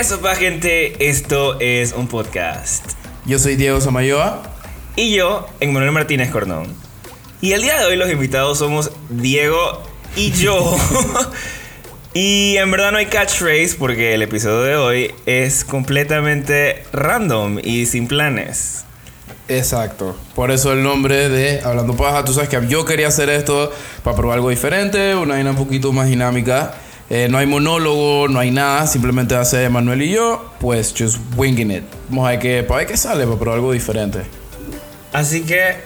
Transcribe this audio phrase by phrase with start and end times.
[0.00, 1.10] ¿Qué sopa, gente?
[1.10, 2.92] Esto es un podcast.
[3.26, 4.42] Yo soy Diego Samayoa.
[4.96, 6.68] Y yo, Emmanuel Martínez Cornón.
[7.42, 9.82] Y el día de hoy los invitados somos Diego
[10.16, 10.74] y yo.
[12.14, 17.84] y en verdad no hay catchphrase porque el episodio de hoy es completamente random y
[17.84, 18.86] sin planes.
[19.48, 20.16] Exacto.
[20.34, 22.24] Por eso el nombre de Hablando Paja.
[22.24, 23.70] Tú sabes que yo quería hacer esto
[24.02, 26.74] para probar algo diferente, una vaina un poquito más dinámica.
[27.12, 31.72] Eh, no hay monólogo, no hay nada, simplemente hace Manuel y yo, pues just winging
[31.72, 31.82] it.
[32.08, 34.20] Vamos a ver qué, para ver qué sale, probar algo diferente.
[35.12, 35.78] Así que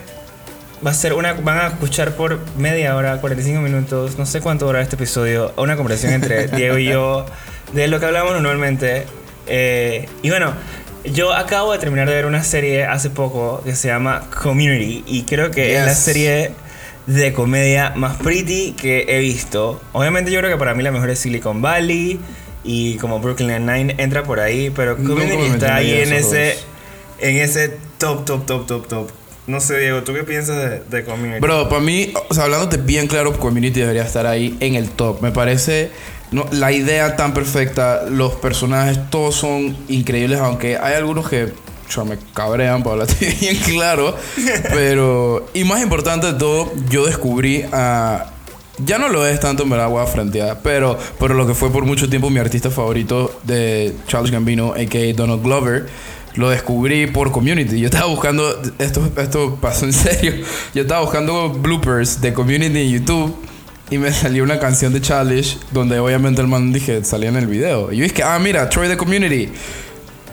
[0.85, 1.33] va a ser una.
[1.33, 5.75] Van a escuchar por media hora, 45 minutos, no sé cuánto dura este episodio, una
[5.75, 7.25] conversación entre Diego y yo
[7.73, 9.07] de lo que hablamos normalmente.
[9.47, 10.53] Eh, y bueno,
[11.05, 15.23] yo acabo de terminar de ver una serie hace poco que se llama Community y
[15.23, 16.51] creo que es la serie
[17.07, 19.81] de comedia más pretty que he visto.
[19.93, 22.19] Obviamente yo creo que para mí la mejor es Silicon Valley
[22.63, 26.65] y como Brooklyn Nine-Nine entra por ahí, pero Community está ahí en ese, dos.
[27.19, 29.09] en ese top, top, top, top, top.
[29.47, 31.39] No sé, Diego, ¿tú qué piensas de, de Community?
[31.39, 35.21] Bro, para mí, o sea, hablándote bien claro, Community debería estar ahí en el top.
[35.21, 35.91] Me parece
[36.31, 41.53] no, la idea tan perfecta, los personajes, todos son increíbles, aunque hay algunos que
[41.89, 44.15] yo, me cabrean, para hablarte bien claro.
[44.69, 48.31] Pero, y más importante de todo, yo descubrí a.
[48.79, 51.71] Ya no lo es tanto, en verdad, voy a frentear, pero, pero lo que fue
[51.71, 55.13] por mucho tiempo mi artista favorito de Charles Gambino, a.k.a.
[55.13, 55.85] Donald Glover,
[56.35, 57.79] lo descubrí por Community.
[57.79, 60.33] Yo estaba buscando, esto, esto pasó en serio,
[60.73, 63.35] yo estaba buscando bloopers de Community en YouTube
[63.89, 67.47] y me salió una canción de Childish donde obviamente el man dije, salía en el
[67.47, 67.91] video.
[67.91, 69.49] Y yo dije, ah, mira, Troy de Community.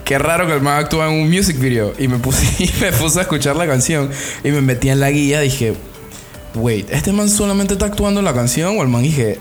[0.05, 1.92] Qué raro que el man actúa en un music video.
[1.98, 4.11] Y me puse, y me puse a escuchar la canción
[4.44, 5.41] y me metí en la guía.
[5.41, 5.75] Dije,
[6.55, 8.77] wait, ¿este man solamente está actuando en la canción?
[8.78, 9.38] O el man dije,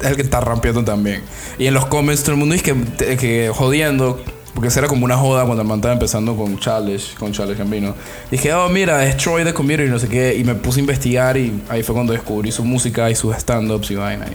[0.00, 1.22] es el que está rampeando también.
[1.58, 4.22] Y en los comments todo el mundo dice que, que jodiendo.
[4.54, 7.58] Porque eso era como una joda cuando el man estaba empezando con Challenge, con Challenge
[7.58, 7.94] Gambino.
[8.30, 10.36] Dije, oh, mira, es Troy de Community, no sé qué.
[10.36, 13.90] Y me puse a investigar y ahí fue cuando descubrí su música y sus stand-ups
[13.90, 14.26] y vaina.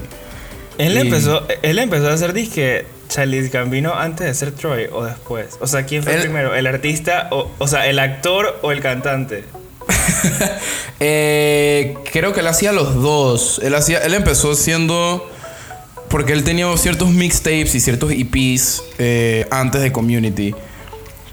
[0.78, 4.88] Y Él Y- empezó, él empezó a hacer disque Charlie Gambino antes de ser Troy
[4.92, 5.58] o después.
[5.60, 6.56] O sea, ¿quién fue primero?
[6.56, 9.44] ¿El artista o, o sea, el actor o el cantante?
[11.02, 13.62] Eh, creo que él hacía los dos.
[13.64, 15.32] Él, hacía, él empezó siendo...
[16.10, 20.54] Porque él tenía ciertos mixtapes y ciertos EPs eh, antes de Community.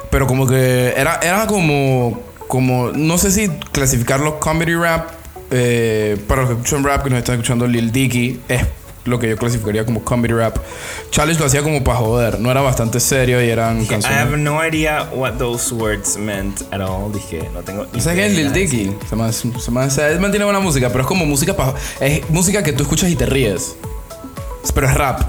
[0.09, 2.23] Pero como que era, era como...
[2.47, 5.11] como no sé si clasificarlo comedy rap.
[5.51, 8.63] eh, para los que escuchan rap, que nos están escuchando Lil Dicky, es
[9.07, 10.57] lo que yo clasificaría como comedy rap.
[11.11, 12.41] Challenge lo hacía como para joder.
[12.41, 14.19] No era bastante serio y eran I canciones...
[14.21, 17.13] have no idea what those words meant at all.
[17.13, 18.45] Dije, no tengo ¿Sabes qué es idea.
[18.45, 18.97] Lil Dicky?
[19.09, 21.75] Se me, se me, o sea, él mantiene buena música, pero es como música pa-
[22.01, 23.77] es música que tú escuchas y te ríes.
[24.75, 25.21] Pero es rap.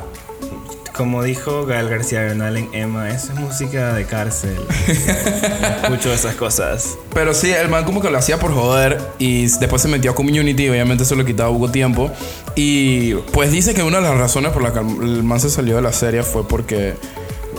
[0.97, 4.57] Como dijo Gael García Bernal en Emma, eso es música de cárcel.
[5.83, 6.97] Escucho esas cosas.
[7.13, 10.15] Pero sí, el man como que lo hacía por joder y después se metió a
[10.15, 12.09] Community y obviamente eso le quitaba poco tiempo.
[12.55, 15.75] Y pues dice que una de las razones por las que el man se salió
[15.75, 16.95] de la serie fue porque,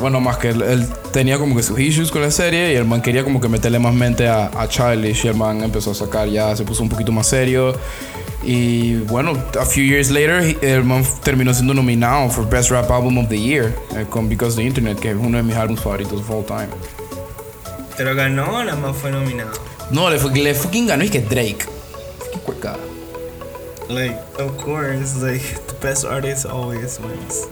[0.01, 2.85] bueno, más que él, él tenía como que sus issues con la serie y el
[2.85, 5.95] man quería como que meterle más mente a, a Childish y el man empezó a
[5.95, 7.75] sacar ya, se puso un poquito más serio.
[8.43, 13.19] Y bueno, a few years later, el man terminó siendo nominado for Best Rap Album
[13.19, 16.21] of the Year eh, con Because the Internet, que es uno de mis álbumes favoritos
[16.21, 16.69] of all time.
[17.97, 19.51] Pero ganó o nada más fue nominado.
[19.91, 21.67] No, le, le fucking ganó y que Drake.
[22.19, 22.77] Fucking cueca.
[23.89, 27.49] Like, of course, like, the best artist always wins.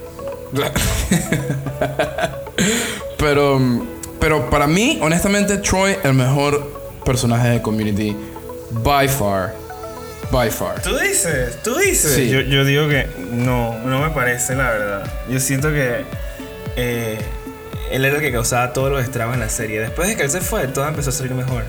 [3.17, 3.59] pero,
[4.19, 8.15] pero para mí, honestamente, Troy, el mejor personaje de Community,
[8.83, 9.53] by far.
[10.31, 10.81] By far.
[10.81, 12.13] Tú dices, tú dices.
[12.13, 12.29] Sí.
[12.29, 15.13] Yo, yo digo que no, no me parece, la verdad.
[15.29, 16.03] Yo siento que
[16.75, 17.17] eh,
[17.91, 19.79] él era el que causaba todos los estragos en la serie.
[19.79, 21.63] Después de que él se fue, todo empezó a salir mejor.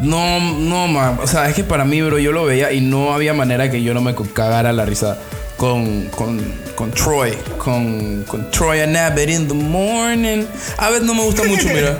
[0.00, 1.18] No, no, man.
[1.22, 3.82] O sea, es que para mí, bro, yo lo veía y no había manera que
[3.82, 5.18] yo no me cagara la risa
[5.58, 6.40] con, con,
[6.74, 7.36] con Troy.
[7.58, 10.46] Con, con Troy and Abbott in the morning.
[10.78, 11.98] Abbott no me gusta mucho, mira.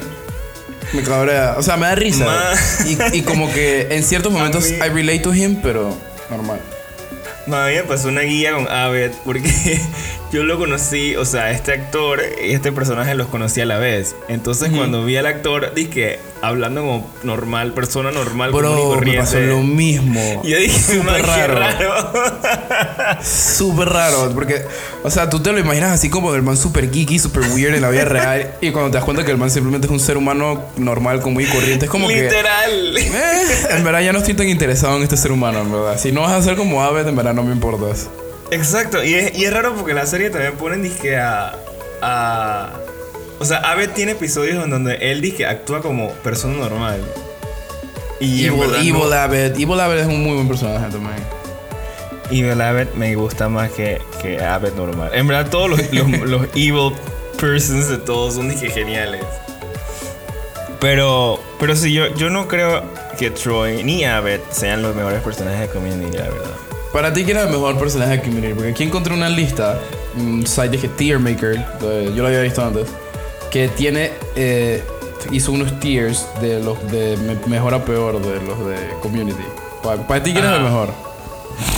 [0.94, 1.54] Me cabrea.
[1.58, 2.24] O sea, me da risa.
[2.24, 2.54] Ma-
[3.12, 5.94] Y, y como que en ciertos momentos mí- I relate to him, pero
[6.30, 6.60] normal.
[7.46, 9.80] No, a mí me pasó una guía con Abed porque
[10.32, 14.14] yo lo conocí, o sea, este actor y este personaje los conocí a la vez.
[14.28, 18.94] Entonces cuando vi al actor, dije, hablando como normal, persona normal, común y Bro, me
[18.96, 19.20] corriente.
[19.20, 20.40] pasó lo mismo.
[20.44, 21.54] Y yo dije, Súper "Man, qué raro.
[21.54, 23.18] raro.
[23.22, 24.62] Súper raro, porque,
[25.02, 27.82] o sea, tú te lo imaginas así como el man súper geeky, súper weird en
[27.82, 30.16] la vida real, y cuando te das cuenta que el man simplemente es un ser
[30.16, 32.22] humano normal, común y corriente, es como que.
[32.22, 32.96] Literal.
[32.96, 35.98] eh, en verdad ya no estoy tan interesado en este ser humano, en verdad.
[35.98, 38.08] Si no vas a ser como Aves, en verdad no me importas.
[38.50, 41.54] Exacto, y es, y es raro porque en la serie también ponen disque a,
[42.00, 42.72] a
[43.38, 47.00] O sea, Abed tiene episodios en donde él dice que actúa como persona normal.
[48.20, 49.56] Y Evil, Evil no- Abbott.
[49.58, 51.14] Evil Abbott es un muy buen personaje también.
[52.30, 55.10] Evil Abed me gusta más que, que Abed normal.
[55.14, 56.92] En verdad, todos los, los, los evil
[57.40, 59.22] persons de todos son dije geniales.
[60.80, 62.82] Pero, pero sí, yo, yo no creo
[63.18, 66.50] que Troy ni Abed sean los mejores personajes de Community, la verdad.
[66.92, 68.54] Para ti, ¿quién es el mejor personaje de Community?
[68.54, 69.78] Porque aquí encontré una lista,
[70.16, 72.88] un site dije Tier Maker, yo lo había visto antes,
[73.50, 74.82] que tiene, eh,
[75.30, 79.42] hizo unos tiers de los de me- mejor a peor de los de Community.
[79.82, 80.88] Pa- Para, ti, ¿quién es el mejor?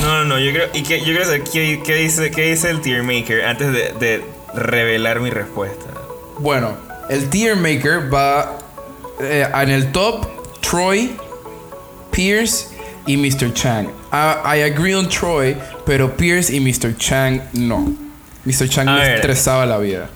[0.03, 2.71] No, no, no, yo creo, y que, yo quiero saber qué, qué dice, qué dice
[2.71, 4.25] el tier maker antes de, de
[4.55, 5.87] revelar mi respuesta.
[6.39, 6.75] Bueno,
[7.09, 8.59] el Tier Maker va
[9.21, 10.27] eh, en el top
[10.61, 11.17] Troy,
[12.11, 12.69] Pierce
[13.07, 13.53] y Mr.
[13.53, 13.87] Chang.
[14.13, 15.57] I, I agree on Troy,
[15.87, 16.97] pero Pierce y Mr.
[16.97, 17.95] Chang no.
[18.45, 18.69] Mr.
[18.69, 19.15] Chang A me ver.
[19.17, 20.09] estresaba la vida.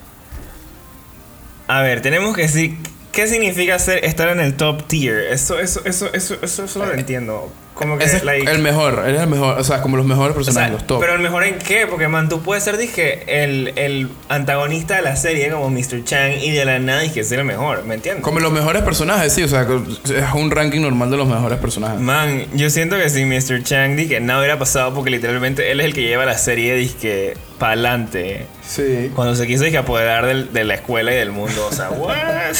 [1.66, 2.76] A ver, tenemos que decir
[3.14, 5.18] qué significa ser estar en el top tier.
[5.32, 7.52] Eso, eso, eso, eso, eso, eso lo entiendo.
[7.74, 10.06] Como que Ese es like, el mejor, él es el mejor, o sea, como los
[10.06, 11.00] mejores o personajes, sea, los top.
[11.00, 11.88] pero el mejor en qué?
[11.88, 16.04] Porque man, tú puedes ser dije el, el antagonista de la serie como Mr.
[16.04, 18.22] Chang y de la nada dije ser el mejor, ¿me entiendes?
[18.22, 21.98] Como los mejores personajes, sí, o sea, es un ranking normal de los mejores personajes.
[21.98, 23.64] Man, yo siento que si Mr.
[23.64, 27.34] Chang dije nada hubiera pasado porque literalmente él es el que lleva la serie dije
[27.58, 28.46] para adelante.
[28.64, 29.10] Sí.
[29.16, 32.54] Cuando se quiso dije apoderar del- de la escuela y del mundo, o sea, what?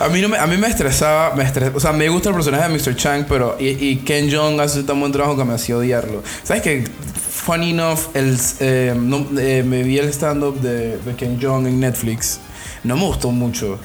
[0.00, 2.34] A mí, no me, a mí me estresaba, me estres- o sea, me gusta el
[2.36, 2.94] personaje de Mr.
[2.96, 6.22] Chang, pero y, y Ken Jeong hace tan buen trabajo que me hacía odiarlo.
[6.44, 6.84] ¿Sabes qué?
[7.30, 11.80] Funny enough, el, eh, no- eh, me vi el stand-up de, de Ken Jeong en
[11.80, 12.38] Netflix.
[12.84, 13.78] No me gustó mucho.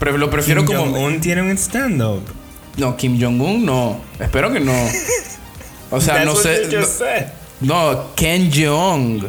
[0.00, 0.92] Pero lo prefiero Kim como...
[0.92, 2.22] Jong-un tiene un stand-up.
[2.76, 4.00] No, Kim Jong-un no.
[4.18, 4.72] Espero que no.
[5.90, 6.62] O sea, That's no sé...
[7.60, 9.22] No, no, Ken Jeong.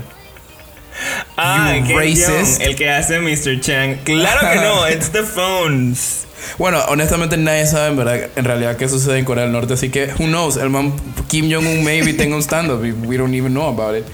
[1.42, 2.62] Ah, You racist.
[2.62, 3.60] El que hace Mr.
[3.62, 3.98] Chang.
[4.04, 6.26] Claro que no, it's the phones.
[6.58, 9.90] Bueno, honestamente nadie sabe en verdad, en realidad qué sucede en Corea del Norte, así
[9.90, 10.94] que who knows, el man
[11.28, 14.06] Kim Jong-un maybe tenga un stand-up y we don't even know about it.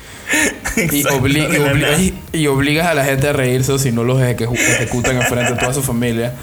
[0.92, 4.57] Y, obli- y obli- obligas a la gente a reírse o si no los ejecu-
[4.57, 6.33] ejecutan enfrente de toda su familia.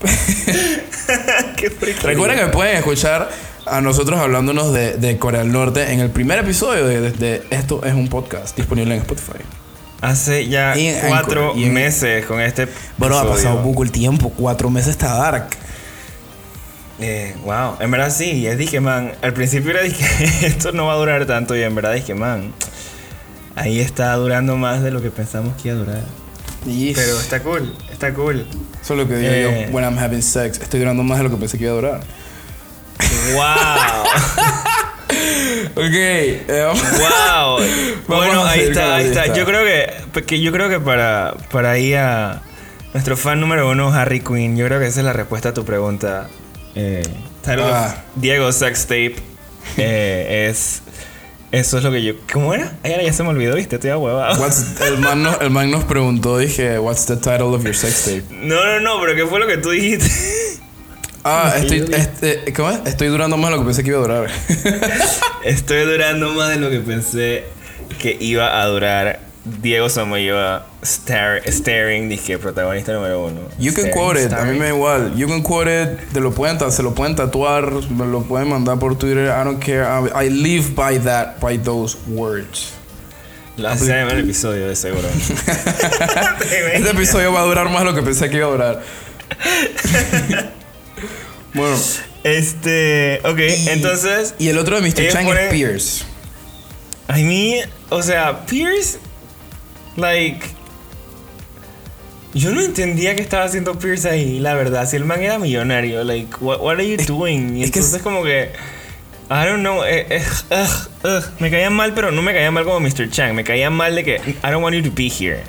[1.56, 1.68] Qué.
[2.02, 3.30] Recuerden que pueden escuchar
[3.66, 7.42] a nosotros hablándonos de, de Corea del Norte en el primer episodio de, de- de
[7.50, 9.38] Esto es un podcast disponible en Spotify.
[10.06, 12.68] Hace ya Y cuatro Anchor, y en- meses con este.
[12.96, 15.48] Bueno, ha pasado poco el tiempo, cuatro meses está Dark.
[17.00, 20.06] Eh, wow, en verdad sí, y es dije, man, al principio era dije,
[20.46, 22.52] esto no va a durar tanto y en verdad dije, man,
[23.54, 26.02] ahí está durando más de lo que pensamos que iba a durar.
[26.64, 28.46] Pero está cool, está cool.
[28.82, 29.66] eso es lo que digo Eh.
[29.68, 31.76] yo, when I'm having sex, estoy durando más de lo que pensé que iba a
[31.76, 32.00] durar.
[33.34, 34.06] Wow,
[35.76, 36.66] Ok, eh,
[36.98, 37.58] wow.
[38.08, 39.26] Bueno, ahí está, ahí está.
[39.34, 39.85] Yo creo que,
[40.24, 42.42] que yo creo que para, para ir a
[42.94, 45.64] nuestro fan número uno, Harry Quinn, yo creo que esa es la respuesta a tu
[45.64, 46.28] pregunta.
[46.74, 47.02] Eh,
[47.48, 48.02] Ah.
[48.16, 49.14] Diego Sex Tape
[49.76, 50.82] eh, es
[51.52, 52.14] eso es lo que yo.
[52.32, 52.72] ¿Cómo era?
[52.82, 54.34] Ay, ya se me olvidó, viste, estoy ahuevado.
[54.44, 58.04] what's- el, man nos, el man nos preguntó, dije, what's the title of your sex
[58.04, 58.24] tape?
[58.30, 60.10] No, no, no, pero ¿qué fue lo que tú dijiste?
[61.22, 62.80] Ah, estoy, este, ¿cómo es?
[62.84, 64.30] Estoy durando más de lo que pensé que iba a durar.
[65.44, 67.44] Estoy durando más de lo que pensé
[68.00, 69.20] que iba a durar.
[69.62, 73.40] Diego Samoyoa star, staring, dije, protagonista número uno.
[73.58, 75.14] You can Staring, quote it, a mí me da igual.
[75.16, 78.78] You can quote it, te lo pueden, se lo pueden tatuar, me lo pueden mandar
[78.78, 79.26] por Twitter.
[79.28, 79.84] I don't care.
[79.84, 82.72] I, I live by that, by those words.
[83.56, 85.08] Lo hace en el episodio, de seguro.
[86.74, 88.82] Este episodio va a durar más de lo que pensé que iba a durar.
[91.54, 91.76] bueno,
[92.24, 93.38] Este, ok,
[93.68, 95.08] entonces, y el otro de Mr.
[95.12, 96.04] Chang ponen- es Pierce.
[97.08, 98.98] a mí, o sea, Pierce,
[99.96, 100.40] like,
[102.34, 104.88] yo no entendía que estaba haciendo Pierce ahí, la verdad.
[104.88, 107.56] Si el man era millonario, like, what, what are you doing?
[107.56, 108.52] Y es que entonces, es- como que,
[109.30, 111.24] I don't know, eh, eh, ugh, ugh.
[111.40, 113.10] me caía mal, pero no me caía mal como Mr.
[113.10, 113.34] Chang.
[113.34, 115.40] Me caía mal de que, I don't want you to be here.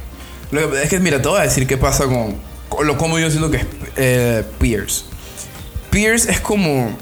[0.52, 2.36] Lo que- es que, mira, te voy a decir qué pasa con,
[2.70, 3.66] con lo como yo siento que es
[3.98, 5.04] eh, Pierce.
[5.90, 6.96] Pierce es como.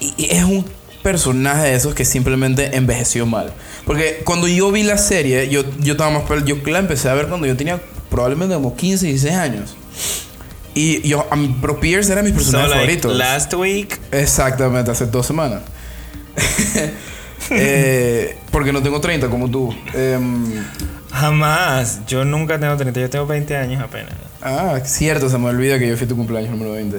[0.00, 0.64] y es un
[1.02, 3.52] personaje de esos que simplemente envejeció mal.
[3.86, 6.24] Porque cuando yo vi la serie, yo, yo estaba más.
[6.44, 9.76] Yo la empecé a ver cuando yo tenía probablemente como 15, 16 años.
[10.74, 13.08] Y yo, a mí- pero Pierce era mi So, personaje like, favorito.
[13.14, 15.62] last week, Exactamente, hace dos semanas.
[17.50, 19.72] Eh, porque no tengo 30 como tú.
[19.94, 20.64] Em,
[21.12, 22.00] jamás.
[22.08, 24.14] Yo nunca tengo 30, yo tengo 20 años apenas.
[24.42, 26.98] Ah, cierto, se me olvida que yo fui tu cumpleaños número 20.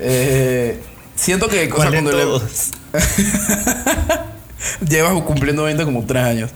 [0.00, 0.80] Eh,
[1.14, 2.70] siento que o sea, ¿Cuál de cuando le- todos?
[4.88, 6.50] llevas cumpliendo 20 como 3 años.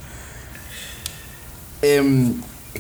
[1.83, 2.35] em,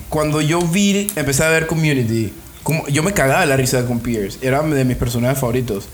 [0.09, 4.39] cuando yo vi, empecé a ver Community, como, yo me cagaba la risa con Pierce.
[4.43, 5.89] Era de mis personajes favoritos.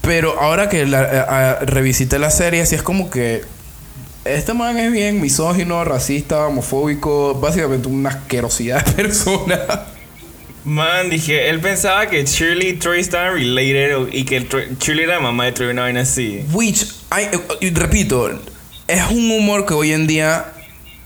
[0.00, 3.42] Pero ahora que la, eh, ah, revisité la serie, así es como que
[4.24, 9.58] este man es bien misógino, racista, homofóbico, básicamente una asquerosidad de persona.
[10.64, 14.40] Man, dije, él pensaba que Shirley y Troy estaban related y que
[14.80, 16.44] Shirley era la mamá de Troy, una vaina así.
[16.52, 18.40] Which, I- y repito,
[18.88, 20.46] es un humor que hoy en día,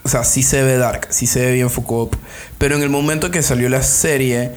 [0.02, 2.14] o sea, sí se ve dark, sí se ve bien Foucault,
[2.58, 4.52] pero en el momento que salió la serie,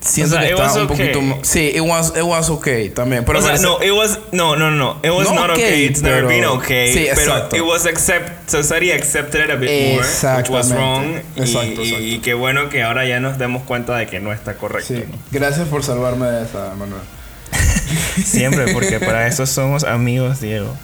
[0.00, 1.12] siento O sea, que it estaba was un okay.
[1.12, 1.38] poquito...
[1.44, 3.24] Sí, it was, it was okay también.
[3.24, 5.84] Pero o sea, no, it was, no, no, no, it was No not okay, okay,
[5.84, 7.56] it's never pero- been okay, Sí, pero exacto.
[7.56, 12.02] it was accept, society accepted it a bit more, which was wrong, Exacto, y, exacto.
[12.04, 14.94] y qué bueno que ahora ya nos demos cuenta de que no está correcto.
[14.94, 17.02] Sí, gracias por salvarme de esa, Manuel.
[18.24, 20.76] Siempre, porque para eso somos amigos, Diego.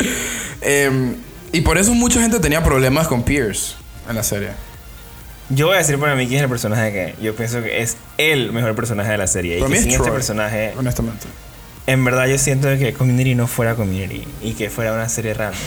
[0.61, 1.17] Em,
[1.52, 3.75] y por eso mucha gente tenía problemas con Pierce
[4.09, 4.50] en la serie.
[5.50, 7.97] Yo voy a decir para mí quién es el personaje que yo pienso que es
[8.16, 9.59] el mejor personaje de la serie.
[9.59, 10.14] Para y mí que es sin este Troy.
[10.16, 11.26] personaje, Honestamente.
[11.87, 15.59] en verdad yo siento que Community no fuera Community y que fuera una serie random.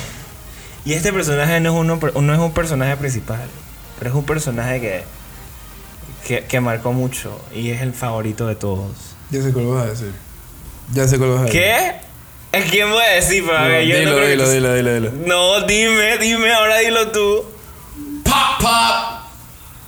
[0.85, 3.41] Y este personaje no es, uno, no es un personaje principal,
[3.99, 5.03] pero es un personaje que,
[6.27, 8.91] que, que marcó mucho y es el favorito de todos.
[9.31, 10.11] Ya sé cuál vas a decir.
[10.93, 11.61] Ya sé cuál vas a decir.
[11.61, 11.91] ¿Qué?
[12.67, 13.43] ¿A quién voy a decir?
[13.43, 15.11] Yo no dilo, creo dilo, dilo, dilo, dilo.
[15.25, 17.45] No, dime, dime, ahora dilo tú.
[18.23, 18.73] Pop, pop.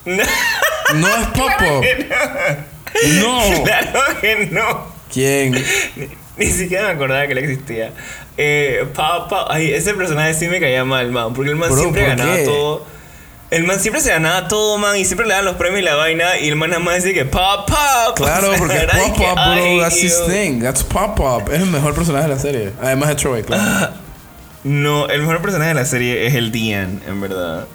[0.95, 1.83] No es pop pop.
[3.19, 3.63] No.
[3.65, 4.85] claro que no.
[5.13, 5.51] ¿Quién?
[5.51, 6.07] Ni,
[6.37, 7.91] ni siquiera me acordaba que él existía.
[8.37, 11.33] Eh, pa, pa- ay, ese personaje sí me caía mal, man.
[11.33, 12.43] Porque el man Bro, siempre ¿por ganaba qué?
[12.45, 12.85] todo.
[13.49, 14.97] El man siempre se ganaba todo, man.
[14.97, 16.37] Y siempre le daban los premios y la vaina.
[16.37, 18.15] Y el man nada más decía que pop, pop.
[18.15, 19.81] Claro, porque pop pop, bro.
[19.81, 20.59] That's his thing.
[20.61, 21.49] That's pop pop.
[21.49, 22.73] Es el mejor personaje de la serie.
[22.81, 23.93] Además de Troy, claro.
[24.63, 27.67] No, el mejor personaje de la serie es el Dean, en verdad.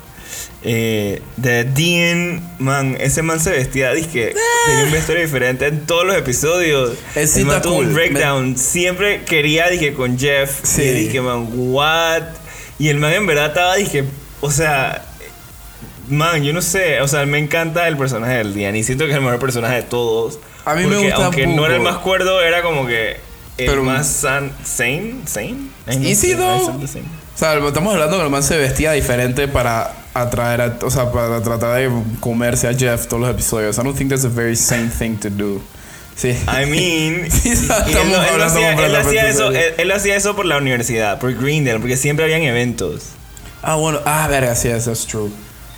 [0.63, 4.35] Eh, de Dean, man, ese man se vestía, dije,
[4.67, 6.93] tenía un vestuario diferente en todos los episodios.
[7.15, 7.95] El man tuvo un cool.
[7.95, 8.59] breakdown.
[8.59, 10.61] Siempre quería, dije, con Jeff.
[10.65, 10.83] Sí.
[10.83, 12.25] Y dije, man, what?
[12.79, 14.05] Y el man en verdad estaba, dije,
[14.43, 15.07] o sea,
[16.13, 19.11] man, yo no sé, o sea, me encanta el personaje del Dean y siento que
[19.11, 20.39] es el mejor personaje de todos.
[20.65, 23.13] A mí me Porque gusta Aunque no era el más cuerdo, era como que
[23.59, 25.57] el Pero- más san, sane, sane.
[26.01, 26.63] ¿Y sé, sí, though?
[26.63, 27.05] I said the same.
[27.35, 31.11] O sea, estamos hablando que el man se vestía diferente para atraer a, o sea,
[31.11, 31.91] para tratar de
[32.21, 33.79] comerse a Jeff todos los episodios.
[33.79, 35.61] I don't think that's a very sane thing to do.
[36.15, 36.29] Sí.
[36.47, 40.59] I mean, Sí, él, no- él hacía, él hacía eso, él hacía eso por la
[40.59, 43.05] universidad, por Greendale, porque siempre habían eventos.
[43.63, 44.01] Ah, bueno.
[44.05, 45.31] Ah, verga, sí, eso es true.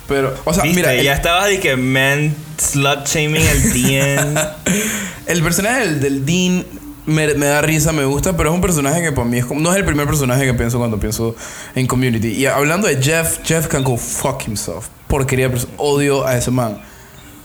[0.07, 0.77] Pero, o sea, ¿Viste?
[0.77, 4.39] mira, el, ya estabas de que man slut shaming al DN.
[5.27, 6.65] el personaje del, del Dean
[7.05, 9.59] me, me da risa, me gusta, pero es un personaje que para mí es como,
[9.61, 11.35] no es el primer personaje que pienso cuando pienso
[11.75, 12.29] en Community.
[12.29, 14.87] Y hablando de Jeff, Jeff can go fuck himself.
[15.07, 16.79] Porquería, odio a ese man.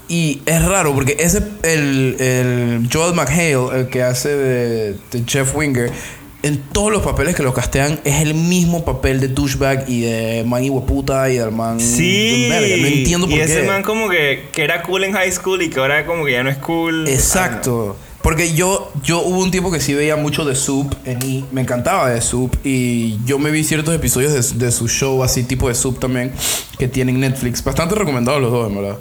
[0.08, 5.54] Y es raro porque ese, el, el Joel McHale, el que hace de, de Jeff
[5.54, 5.92] Winger,
[6.42, 10.44] en todos los papeles que lo castean es el mismo papel de douchebag y de
[10.46, 11.80] man puta y del man.
[11.80, 12.48] sí.
[12.48, 12.78] de.
[12.80, 13.44] No entiendo por y qué.
[13.44, 16.32] ese man como que, que era cool en high school y que ahora como que
[16.32, 17.08] ya no es cool.
[17.08, 17.96] Exacto.
[18.22, 21.44] Porque yo, yo hubo un tiempo que sí veía mucho de Soup en I.
[21.52, 22.54] Me encantaba de Soup.
[22.62, 26.32] Y yo me vi ciertos episodios de, de su show, así tipo de Soup también,
[26.78, 27.64] que tienen Netflix.
[27.64, 28.98] Bastante recomendados los dos, en verdad.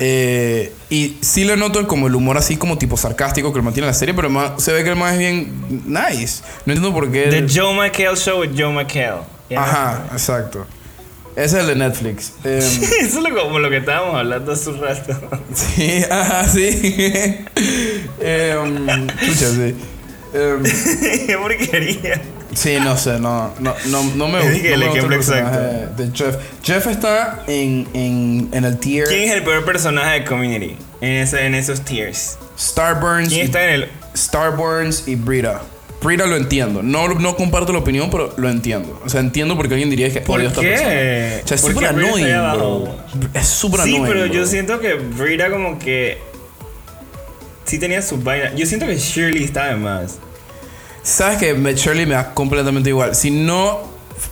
[0.00, 3.86] Eh, y sí le noto como el humor así como tipo sarcástico que el mantiene
[3.88, 6.42] en la serie, pero se ve que el más es bien nice.
[6.66, 7.24] No entiendo por qué.
[7.30, 9.22] The el- Joe McHale Show with Joe McHale.
[9.56, 10.66] Ajá, exacto.
[11.34, 12.32] Ese es el de Netflix.
[12.44, 15.16] Em, Eso es lo- como lo que estábamos hablando hace un rato.
[15.54, 16.60] Sí, ajá, sí.
[18.20, 19.74] Em, escucha, sí.
[20.34, 20.62] Em,
[21.26, 22.20] Qué porquería.
[22.58, 24.68] Sí, no sé, no, no, no, no me gusta.
[24.68, 25.58] el no ejemplo exacto.
[25.96, 26.36] De Jeff.
[26.62, 30.76] Jeff está en, en, en el tier ¿Quién es el peor personaje de Community?
[31.00, 32.38] En, ese, en esos tiers.
[32.58, 35.62] Starburns, ¿Quién y, está en el Starburns y Brita.
[36.02, 36.82] Brita lo entiendo.
[36.82, 39.00] No, no comparto la opinión, pero lo entiendo.
[39.04, 40.68] O sea, entiendo porque alguien diría que ¿Por odio a esta qué?
[40.68, 40.90] persona.
[40.90, 42.96] O sea, es ¿Por súper qué annoying, bro.
[43.34, 44.06] Es súper Sí, annoying.
[44.06, 44.46] pero yo bro.
[44.46, 46.18] siento que Brita como que
[47.64, 48.54] sí tenía su vaina.
[48.54, 50.18] Yo siento que Shirley está de más.
[51.08, 53.14] Sabes que me, Shirley me da completamente igual.
[53.14, 53.80] Si no.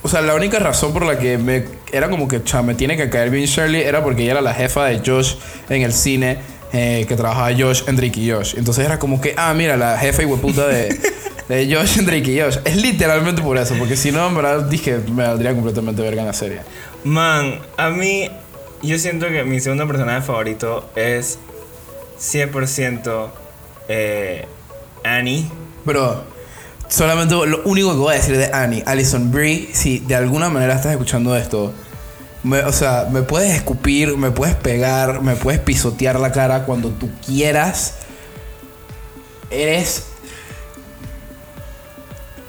[0.02, 1.64] O sea, la única razón por la que me.
[1.92, 4.52] Era como que, cha, me tiene que caer bien Shirley era porque ella era la
[4.52, 5.37] jefa de Josh
[5.71, 6.38] en el cine.
[6.73, 8.54] eh, que trabajaba Josh en Drake y Josh.
[8.56, 10.88] Entonces era como que, ah, mira, la jefa y hueputa de,
[11.49, 12.59] de Josh en Drake y Josh.
[12.64, 13.75] Es literalmente por eso.
[13.78, 16.61] Porque si no, en verdad dije, me valdría completamente verga en la serie.
[17.04, 18.28] Man, a mí
[18.83, 21.38] yo siento que mi segundo personaje favorito es
[22.21, 23.28] 100%
[23.88, 24.45] eh,
[25.04, 25.47] Annie.
[25.87, 26.25] Pero
[26.88, 30.75] solamente lo único que voy a decir de Annie, Alison Brie, si de alguna manera
[30.75, 31.73] estás escuchando esto,
[32.43, 36.90] Me- o sea, me puedes escupir, me puedes pegar, me puedes pisotear la cara cuando
[36.90, 37.95] tú quieras.
[39.50, 40.05] Eres.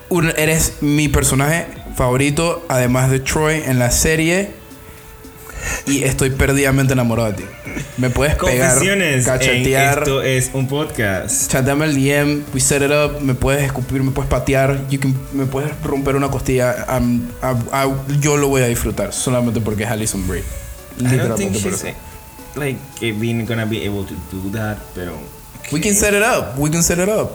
[0.09, 4.51] un- eres mi personaje favorito, además de Troy, en la serie.
[5.85, 7.43] Y estoy perdidamente enamorado de ti.
[7.97, 8.77] Me puedes pegar,
[9.25, 9.99] cachetear.
[9.99, 11.49] Esto es un podcast.
[11.51, 15.15] Chateame el DM, we set it up, me puedes escupir, me puedes patear, you can-
[15.33, 16.85] me puedes romper una costilla.
[16.87, 17.29] I'm-
[18.19, 20.43] yo lo voy a disfrutar solamente porque es Alison Brie.
[20.97, 21.95] Literalmente por she's eso.
[22.55, 25.13] like even gonna be able to do that, pero
[25.71, 27.31] We can set it up, we can set it up.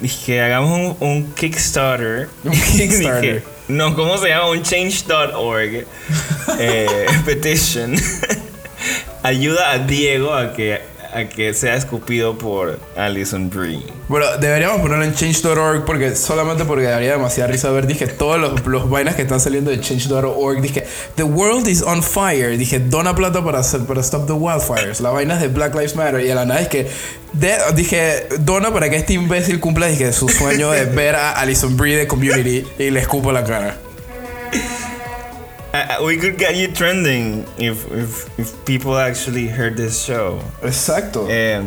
[0.00, 2.28] dije hagamos un, un Kickstarter.
[2.44, 3.34] Un Kickstarter.
[3.36, 4.50] Dije, no, ¿cómo se llama?
[4.50, 5.86] Un change.org
[6.58, 7.94] eh, petition.
[9.22, 10.80] Ayuda a Diego a que
[11.12, 13.82] a que sea escupido por Alison Brie.
[14.08, 18.66] Bueno, deberíamos ponerlo en change.org porque solamente porque daría demasiada risa ver, dije, todos los,
[18.66, 23.14] los vainas que están saliendo de change.org, dije, the world is on fire, dije, dona
[23.14, 26.34] plata para, para stop the wildfires, la vaina es de Black Lives Matter y a
[26.34, 26.88] la nada es que,
[27.74, 31.96] dije, dona para que este imbécil cumpla, dije, su sueño de ver a Alison Brie
[31.96, 33.76] de Community y le escupo la cara.
[36.04, 40.38] We could get you trending if, if, if people actually heard this show.
[40.62, 41.26] Exacto.
[41.30, 41.62] Eh,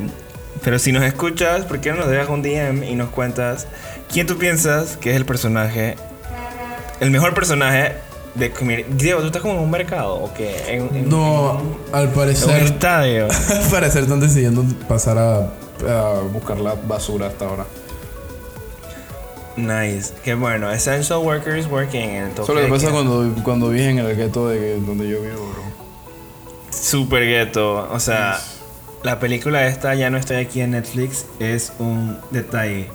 [0.63, 3.67] pero si nos escuchas, ¿por qué no nos dejas un DM y nos cuentas
[4.11, 5.95] quién tú piensas que es el personaje,
[6.99, 7.95] el mejor personaje
[8.35, 8.89] de Community?
[8.93, 10.55] Diego, ¿tú estás como en un mercado o qué?
[10.75, 11.59] En, en- no,
[11.91, 13.25] al en un parecer, estadio.
[13.49, 15.37] al parecer están decidiendo pasar a,
[15.87, 17.65] a buscar la basura hasta ahora.
[19.57, 20.13] Nice.
[20.23, 20.71] Qué bueno.
[20.71, 23.87] Essential workers working en el toque Eso es lo que de pasa cuando, cuando vives
[23.87, 25.63] en el gueto de que- donde yo vivo, bro.
[26.71, 27.89] Super ghetto.
[27.91, 28.37] O sea,
[29.03, 31.25] la película esta ya no está aquí en Netflix.
[31.39, 32.87] Es un detalle.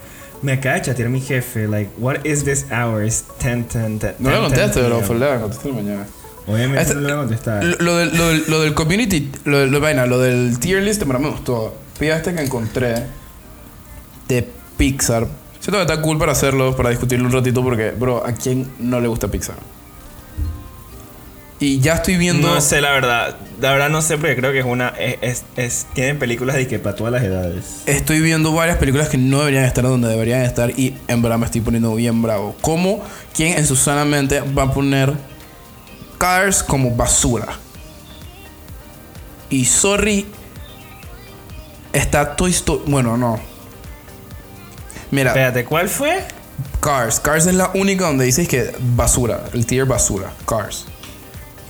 [0.43, 1.67] Me acaba de chatear mi jefe.
[1.67, 3.25] Like, what is this hours?
[3.43, 4.15] 10, 10, 10.
[4.21, 4.97] No le 10, conteste, 10 bro.
[5.01, 5.07] PM.
[5.07, 6.07] Fue la conteste mañana.
[6.47, 7.65] Obviamente Este- no le voy a contestar.
[7.65, 10.83] Lo, lo del, lo, del, lo del community, lo, del- lo, vaina, lo del tier
[10.83, 11.75] list, pero me gustó.
[11.99, 13.07] Fíjate que encontré
[14.29, 15.27] de Pixar.
[15.79, 19.09] Que está cool para hacerlo, para discutirlo un ratito, porque, bro, ¿a quién no le
[19.09, 19.57] gusta Pixar?
[21.63, 22.49] Y ya estoy viendo.
[22.55, 23.37] No sé, la verdad.
[23.61, 24.89] La verdad no sé, porque creo que es una.
[24.99, 27.83] Es, es, es- tienen películas de que para todas las edades.
[27.85, 31.45] Estoy viendo varias películas que no deberían estar donde deberían estar y en verdad me
[31.45, 32.57] estoy poniendo bien bravo.
[32.63, 33.05] ¿Cómo?
[33.35, 35.13] ¿Quién en su sana mente va a poner
[36.17, 37.47] Cars como basura?
[39.51, 40.25] Y sorry,
[41.93, 42.85] está Toy Story.
[42.87, 43.39] Bueno, no.
[45.11, 46.23] Mira, Espérate, ¿cuál fue?
[46.81, 47.21] Cars.
[47.21, 49.41] Cars es la única donde dices que basura.
[49.53, 50.31] El tier basura.
[50.47, 50.87] Cars.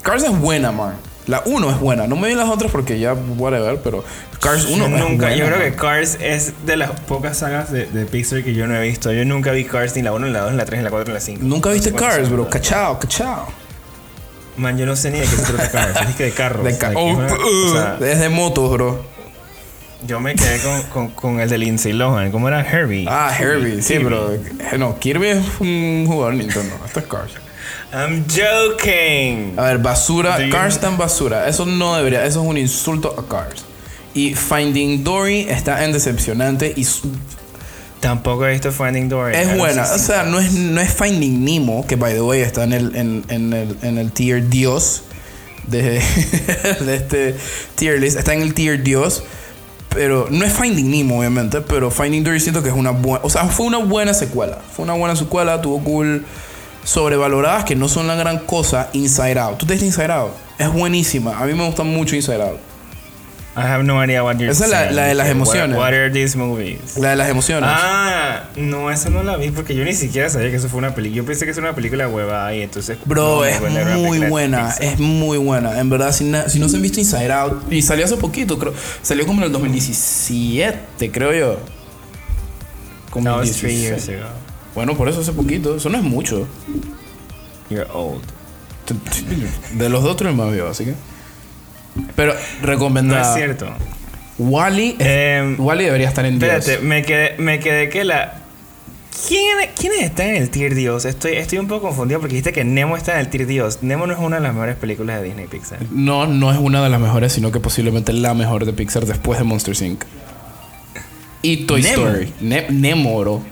[0.03, 0.94] Cars es buena, man.
[1.26, 2.07] La 1 es buena.
[2.07, 4.03] No me vi las otras porque ya, whatever, pero
[4.40, 5.70] Cars 1 Yo es nunca, buena, yo creo man.
[5.70, 9.12] que Cars es de las pocas sagas de, de Pixar que yo no he visto.
[9.12, 10.90] Yo nunca vi Cars ni la 1, ni la 2, ni la 3, ni la
[10.90, 11.40] 4, ni la 5.
[11.44, 12.48] Nunca viste Cars, bro.
[12.48, 13.46] Cachao, cachao.
[14.57, 16.09] Man, yo no sé ni de qué se trata Cars.
[16.11, 16.64] Es que de carros.
[16.64, 19.05] De ca- like, oh, es una- o sea, uh, es de motos, bro.
[20.07, 22.31] Yo me quedé con, con, con el de Lindsay Lohan.
[22.31, 23.07] ¿Cómo era Herbie?
[23.09, 23.83] Ah, Herbie.
[23.83, 24.05] Sí, Kirby.
[24.05, 24.35] pero.
[24.35, 26.77] eh, No, Kirby es un jugador Nintendo.
[26.87, 27.33] Esto es Cars.
[27.93, 29.55] I'm joking.
[29.59, 30.39] A ver, basura.
[30.39, 31.49] Do Cars en basura.
[31.49, 32.25] Eso no debería.
[32.25, 33.65] Eso es un insulto a Cars.
[34.15, 37.11] Y Finding Dory está en decepcionante y su-
[38.01, 39.37] Tampoco he visto Finding Dory.
[39.37, 39.83] es buena.
[39.93, 42.97] O sea, no es, no es Finding Nemo, que by the way está en el,
[42.97, 45.03] en, en el, en el tier Dios
[45.67, 46.01] de,
[46.81, 47.37] de este
[47.75, 48.17] tier list.
[48.19, 49.23] Está en el tier Dios.
[49.90, 51.61] Pero no es Finding Nemo, obviamente.
[51.61, 53.20] Pero Finding Dory siento que es una buena.
[53.24, 54.59] O sea, fue una buena secuela.
[54.74, 55.61] Fue una buena secuela.
[55.61, 56.24] Tuvo cool.
[56.85, 58.88] Sobrevaloradas que no son la gran cosa.
[58.92, 59.59] Inside Out.
[59.59, 60.33] ¿Tú te viste Inside Out?
[60.59, 61.38] Es buenísima.
[61.38, 62.70] A mí me gusta mucho Inside Out.
[63.57, 65.77] I have no idea what you're Esa es la- de las What- emociones.
[65.77, 66.97] What, are these movies?
[66.97, 67.69] La de las emociones.
[67.73, 70.95] Ah, no, esa no la vi porque yo ni siquiera sabía que eso fue una
[70.95, 71.17] película.
[71.17, 72.97] Yo pensé que era una película hueva y entonces.
[73.05, 73.61] Bro, no, es
[73.99, 75.81] muy buena, es muy buena.
[75.81, 78.57] En verdad, si, na- si no se han visto Inside Out, y salió hace poquito,
[78.59, 78.73] creo.
[79.03, 81.59] Salió como en el 2017, creo yo.
[83.11, 83.81] Como three 16.
[83.81, 84.31] years ago.
[84.77, 85.75] Bueno, por eso hace poquito.
[85.77, 86.47] Eso no es mucho.
[87.69, 88.23] You're old.
[89.75, 90.95] De los dos, tú eres más viejo, así que.
[92.16, 93.33] Pero, No recomendada.
[93.33, 93.66] es cierto.
[94.38, 94.96] Wally.
[94.98, 96.53] Em, Wally debería estar en 10.
[96.53, 98.35] Espérate, me quedé, me quedé que la.
[99.29, 101.05] ¿Quién, ¿Quiénes están en el tier Dios?
[101.05, 103.81] Estoy, estoy un poco confundido porque dijiste que Nemo está en el tier Dios.
[103.83, 105.79] Nemo no es una de las mejores películas de Disney Pixar.
[105.90, 109.38] No, no es una de las mejores, sino que posiblemente la mejor de Pixar después
[109.38, 110.05] de Monster Inc.
[111.42, 112.07] Y Toy Nemo.
[112.07, 112.33] Story.
[112.40, 113.42] Ne- Nemo, bro.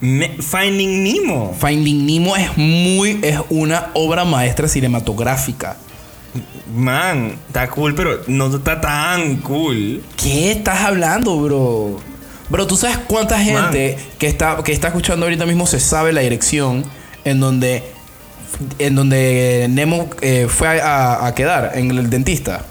[0.00, 1.54] Finding Nemo.
[1.58, 3.20] Finding Nemo es muy.
[3.22, 5.76] es una obra maestra cinematográfica.
[6.74, 10.02] Man, está cool, pero no está tan cool.
[10.16, 12.00] ¿Qué estás hablando, bro?
[12.48, 16.20] Bro, ¿tú sabes cuánta gente que está, que está escuchando ahorita mismo se sabe la
[16.20, 16.84] dirección
[17.24, 17.82] en donde
[18.78, 22.64] en donde Nemo eh, fue a, a quedar, en el dentista.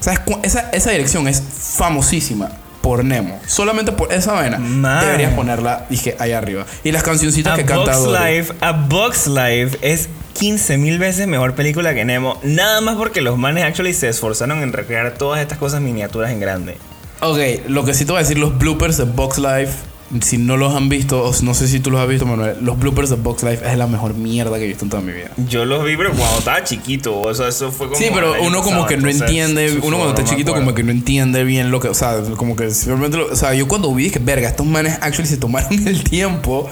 [0.00, 0.20] ¿Sabes?
[0.42, 3.40] Esa, esa dirección es famosísima por Nemo.
[3.46, 4.58] Solamente por esa vaina.
[4.58, 5.04] Man.
[5.04, 6.64] Deberías ponerla, dije, ahí arriba.
[6.84, 8.36] Y las cancioncitas A que canta Box Dory.
[8.36, 12.38] Life, A Box Life es 15 mil veces mejor película que Nemo.
[12.42, 16.40] Nada más porque los manes actually se esforzaron en recrear todas estas cosas miniaturas en
[16.40, 16.76] grande.
[17.20, 17.38] Ok,
[17.68, 19.72] lo que sí te voy a decir, los bloopers de Box Life,
[20.20, 23.10] si no los han visto, no sé si tú los has visto, Manuel, los bloopers
[23.10, 25.30] de Box Life es la mejor mierda que he visto en toda mi vida.
[25.48, 27.20] Yo los vi, pero cuando estaba chiquito.
[27.20, 27.98] O sea, eso fue como.
[27.98, 30.90] Sí, pero uno como pasado, que no entiende, uno cuando está chiquito como que no
[30.90, 34.04] entiende bien lo que, o sea, como que simplemente, lo- o sea, yo cuando vi
[34.04, 36.68] dije, verga, estos manes actually se tomaron el tiempo.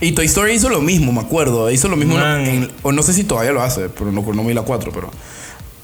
[0.00, 1.70] Y Toy Story hizo lo mismo, me acuerdo.
[1.70, 2.46] Hizo lo mismo, Man.
[2.46, 5.10] en- o no sé si todavía lo hace, pero no, no vi la 4, pero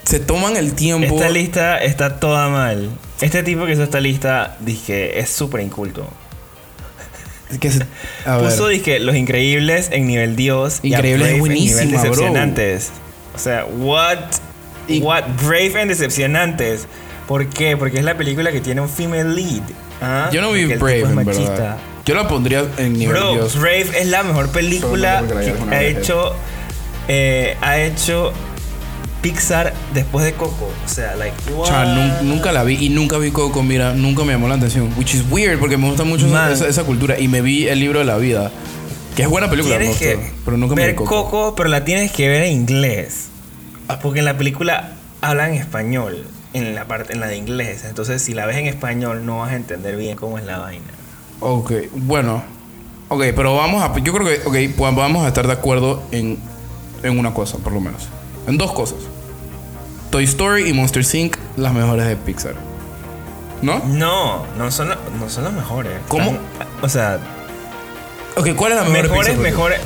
[0.05, 1.17] se toman el tiempo.
[1.17, 2.91] Esta lista está toda mal.
[3.21, 6.07] Este tipo que hizo esta lista, dije, es súper inculto.
[7.61, 7.87] Que se-
[8.27, 8.51] a ver.
[8.51, 10.81] Puso, dije, Los Increíbles en nivel Dios.
[10.83, 11.49] Increíbles es bro.
[11.53, 12.91] Decepcionantes.
[13.35, 14.19] O sea, what?
[14.89, 15.25] Y- what?
[15.43, 16.87] Brave en Decepcionantes.
[17.29, 17.77] ¿Por qué?
[17.77, 19.63] Porque es la película que tiene un female lead.
[20.03, 20.29] ¿ah?
[20.33, 21.51] Yo no vi Porque Brave, en machista.
[21.51, 21.77] verdad.
[22.05, 23.57] Yo la pondría en nivel Bro, Dios.
[23.59, 26.35] Brave es la mejor película que alguna ha hecho,
[27.09, 28.33] eh, ha hecho
[29.25, 30.69] Pixar después de Coco.
[30.85, 31.87] O sea, like, O sea,
[32.23, 34.91] nunca la vi y nunca vi Coco, mira, nunca me llamó la atención.
[34.99, 37.19] Which is weird porque me gusta mucho esa, esa- cultura.
[37.19, 38.51] Y me vi el libro de la vida,
[39.17, 41.25] que es buena película, me Tienes gustó, que pero nunca me ver vi Coco.
[41.31, 43.29] Coco, pero la tienes que ver en inglés.
[44.03, 47.85] Porque en la película hablan español, en la parte en la de inglés.
[47.89, 50.85] Entonces, si la ves en español, no vas a entender bien cómo es la vaina.
[51.41, 52.43] Ok, bueno.
[53.09, 53.95] Ok, pero vamos a.
[54.03, 54.47] Yo creo que.
[54.47, 56.39] Ok, pues vamos a estar de acuerdo en,
[57.03, 58.09] en una cosa, por lo menos.
[58.47, 58.99] En dos cosas:
[60.15, 62.55] Toy Story y Monster Inc., las mejores de Pixar.
[63.63, 63.81] ¿No?
[63.85, 65.93] No, no son, no son los mejores.
[66.07, 66.27] ¿Cómo?
[66.31, 67.19] Están- o sea,
[68.37, 69.43] Ok, ¿cuál es la mejor mejores, Pixar?
[69.43, 69.81] mejores.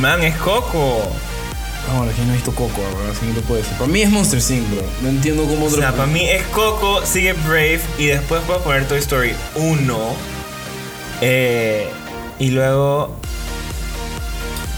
[0.00, 1.02] Man, es Coco.
[1.92, 3.76] Ahora, que no he visto Coco, ahora, así no te puedo decir.
[3.76, 4.82] Para mí es Monster Inc., bro.
[5.02, 5.80] No entiendo cómo O otro.
[5.80, 9.98] sea, para mí es Coco, sigue Brave y después puedo poner Toy Story 1.
[11.22, 11.88] Eh,
[12.38, 13.16] y luego.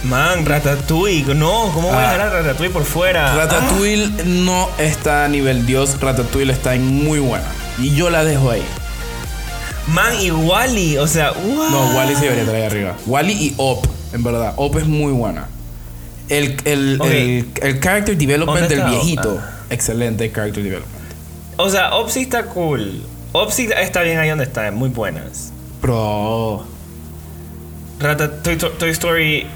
[0.05, 1.35] Man, Ratatouille.
[1.35, 2.13] No, ¿cómo voy a Ah.
[2.13, 3.35] dejar a Ratatouille por fuera?
[3.35, 7.47] Ratatouille no está a nivel Dios, Ratatouille está en muy buena.
[7.79, 8.63] Y yo la dejo ahí.
[8.63, 10.99] Ah, man, y Wally.
[10.99, 11.71] O sea, what?
[11.71, 12.97] No, Wally se debería ahí arriba.
[13.07, 14.53] Wally y Op, en verdad.
[14.57, 15.47] Op es muy buena.
[16.29, 18.91] El, el, el, el character development ¿Dónde del Op?
[18.91, 19.39] viejito.
[19.43, 19.51] Ah.
[19.71, 21.05] Excelente character development.
[21.57, 23.03] O sea, Opsy está cool.
[23.33, 25.51] Opsy está bien ahí donde está, muy buenas.
[25.81, 26.65] Bro.
[28.01, 29.47] Ratatouille, Toy Story.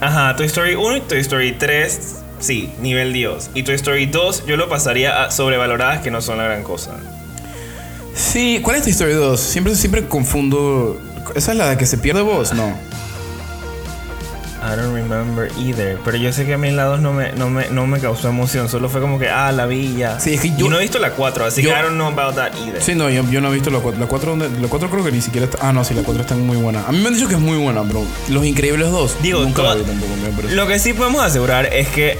[0.00, 2.16] Ajá, Toy Story 1 y Toy Story 3.
[2.40, 3.50] Sí, nivel Dios.
[3.54, 6.92] Y Toy Story 2 yo lo pasaría a sobrevaloradas que no son la gran cosa.
[8.14, 9.38] Sí, ¿cuál es tu historia 2?
[9.38, 10.98] Siempre, siempre confundo.
[11.34, 12.52] ¿Esa es la de que se pierde voz?
[12.54, 12.76] No.
[14.62, 15.98] I don't remember either.
[16.04, 18.28] Pero yo sé que a mí la 2 no me, no, me, no me causó
[18.28, 18.68] emoción.
[18.68, 20.20] Solo fue como que, ah, la vi ya.
[20.20, 21.94] Sí, es que yo- Y no he visto la 4, así yo- que I don't
[21.94, 22.82] know about that either.
[22.82, 23.98] Sí, no, yo, yo no he visto la 4.
[24.00, 25.58] La 4, la 4 creo que ni siquiera está.
[25.66, 26.84] Ah, no, sí, la 4 está muy buena.
[26.86, 28.04] A mí me han dicho que es muy buena, bro.
[28.28, 29.16] Los Increíbles 2.
[29.22, 30.12] Digo, nunca toda- la vi tampoco.
[30.46, 30.54] me.
[30.54, 32.18] Lo que sí podemos asegurar es que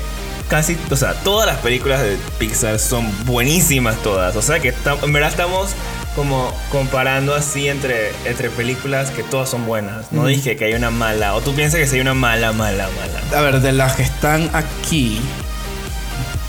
[0.49, 4.35] casi, o sea, todas las películas de Pixar son buenísimas todas.
[4.37, 5.71] O sea que esta- en verdad estamos
[6.17, 10.11] como comparando así entre, entre películas que todas son buenas.
[10.13, 11.35] No dije que hay una mala.
[11.35, 13.39] O tú piensas que si hay una mala, mala, mala.
[13.39, 15.21] A ver, de las que están aquí.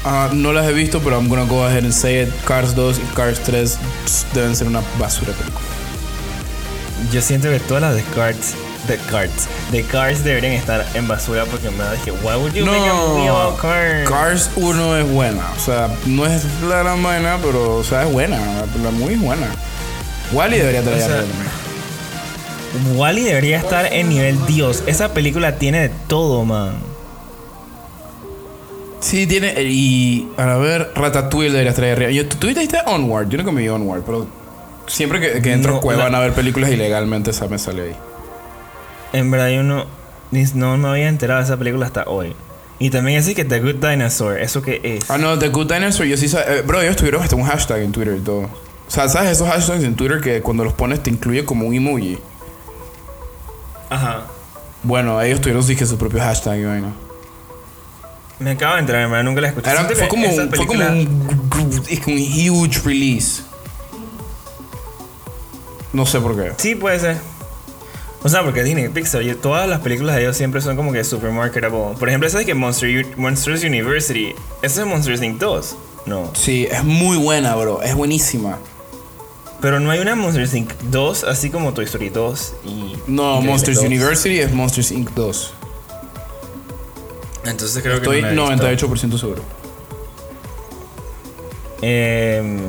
[0.04, 2.30] ah, no las he visto, pero I'm gonna go ahead and say it.
[2.46, 5.66] Cars 2 y Cars 3 pss, deben ser una basura de película.
[7.12, 8.56] Yo siento que todas las de Cars,
[8.88, 12.78] de Cars, de Cars deberían estar en basura porque me dije, why would you make
[12.90, 14.10] a movie No, about cars?
[14.10, 15.44] Cars 1 es buena.
[15.56, 18.38] O sea, no es la gran vaina, pero o sea, es buena.
[18.84, 19.48] La movie es buena.
[20.34, 21.24] Wally debería estar O sea.
[22.96, 24.84] Wally debería estar en nivel Dios.
[24.88, 26.74] Esa película tiene de todo, man.
[29.00, 29.62] Sí, tiene.
[29.64, 30.28] Y.
[30.38, 32.12] A ver, Ratatouille debería estar ahí arriba.
[32.12, 33.30] Yo, ¿Tú viste Onward?
[33.30, 34.28] Yo nunca me vi Onward, pero.
[34.88, 37.82] Siempre que, que entro No, a Cuevan la- a ver películas ilegalmente, esa me sale
[37.84, 37.96] ahí.
[39.14, 39.86] En verdad yo no,
[40.56, 42.36] no me había enterado de esa película hasta hoy.
[42.80, 45.10] Y también así que The Good Dinosaur, ¿eso qué es?
[45.12, 46.56] Ah, no, The Good Dinosaur, yo sí sabía.
[46.58, 48.42] eh, bro, ellos tuvieron hasta un hashtag en Twitter y todo.
[48.42, 51.74] O sea, ¿sabes esos hashtags en Twitter que cuando los pones te incluye como un
[51.76, 52.18] emoji?
[53.90, 54.24] Ajá.
[54.84, 56.92] Bueno, ellos tuvieron sí que su propio hashtag y vaina.
[58.40, 59.70] Me acabo de enterar, en verdad nunca la escuché.
[59.70, 63.44] Era- fue, como, fue película- un, es como un huge release.
[65.94, 66.54] No sé por qué.
[66.58, 67.18] Sí, puede ser.
[68.24, 71.04] O sea, porque Disney Pixar, y todas las películas de ellos siempre son como que
[71.04, 71.96] super marketable.
[71.98, 74.36] Por ejemplo, ¿sabes que Monster U- Monsters University?
[74.62, 75.40] Eso es Monsters Inc.
[75.40, 75.76] 2.
[76.06, 76.30] No.
[76.36, 77.82] Sí, es muy buena, bro.
[77.82, 78.60] Es buenísima.
[79.60, 80.72] Pero no hay una Monsters Inc.
[80.92, 82.96] 2, así como Toy Story 2 y.
[83.08, 83.86] No, Monsters 2.
[83.86, 85.10] University es Monsters Inc.
[85.12, 85.54] 2.
[87.46, 88.88] Entonces creo Estoy que no he visto.
[88.88, 89.42] 98% seguro.
[91.82, 92.60] Em,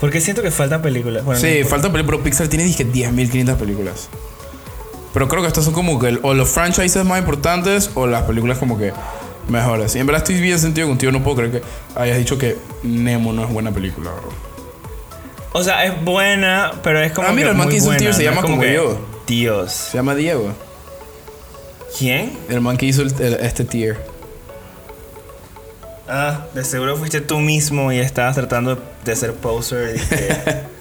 [0.00, 1.24] porque siento que faltan películas.
[1.24, 4.08] Bueno, Sí, no- falta películas, pero Pixar tiene dije 10.500 películas.
[5.14, 8.24] Pero creo que estas son como que el- o los franchises más importantes o las
[8.24, 8.92] películas como que
[9.48, 9.94] mejores.
[9.96, 11.62] Y en verdad estoy bien sentido contigo, no puedo creer que
[11.94, 14.28] hayas dicho que Nemo no es buena película, bro.
[15.52, 17.28] O sea, es buena, pero es como.
[17.28, 18.98] Ah, mira, que el man que hizo el tier se no llama como que, yo.
[19.26, 19.72] Dios.
[19.72, 20.52] Se llama Diego.
[21.98, 22.36] ¿Quién?
[22.50, 23.96] El man que hizo el- el- este tier.
[26.08, 29.98] Ah, de seguro fuiste tú mismo y estabas tratando de ser poser.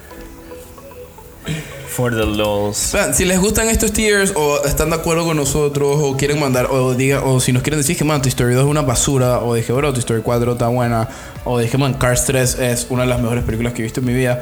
[1.96, 2.94] For the lols.
[3.14, 6.94] Si les gustan estos tiers o están de acuerdo con nosotros o quieren mandar o
[6.94, 9.56] diga o si nos quieren decir que man Toy Story 2 es una basura o
[9.56, 11.08] dije bro Toy Story 4 está buena
[11.46, 14.08] o dije man Cars 3 es una de las mejores películas que he visto en
[14.08, 14.42] mi vida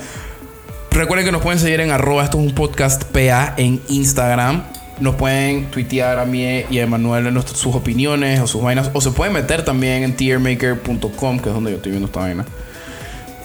[0.89, 4.63] recuerden que nos pueden seguir en arroba esto es un podcast PA en Instagram
[5.03, 9.01] nos pueden tuitear a mí y a Emanuel en sus opiniones o sus vainas o
[9.01, 12.45] se pueden meter también en tiermaker.com que es donde yo estoy viendo esta vaina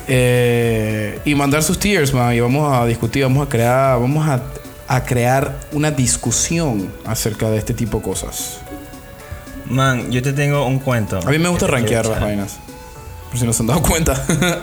[0.07, 2.33] eh, y mandar sus tiers, man.
[2.35, 4.41] Y vamos a discutir, vamos a crear, vamos a,
[4.87, 8.61] a crear una discusión acerca de este tipo de cosas.
[9.67, 11.19] Man, yo te tengo un cuento.
[11.19, 12.27] A mí me gusta que te rankear las echar.
[12.27, 12.59] vainas.
[13.29, 14.15] Por si no se han dado cuenta.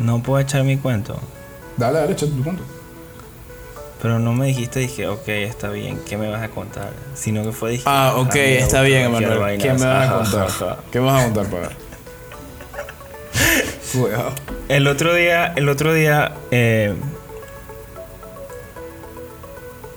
[0.00, 1.20] No puedo echar mi cuento.
[1.76, 2.64] dale, dale, échate tu punto.
[4.02, 6.92] Pero no me dijiste, dije, ok, está bien, ¿qué me vas a contar?
[7.14, 9.58] Sino que fue, dije, Ah, ok, está bien, Emanuel.
[9.58, 10.78] ¿Qué me vas a contar?
[10.90, 11.70] ¿Qué me vas a contar para?
[14.68, 16.94] El otro día, el otro día, eh,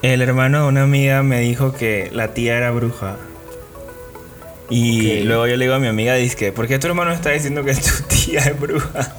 [0.01, 3.15] el hermano de una amiga me dijo que la tía era bruja.
[4.69, 7.63] Y luego yo le digo a mi amiga, dice, ¿por qué tu hermano está diciendo
[7.63, 9.14] que tu tía es bruja?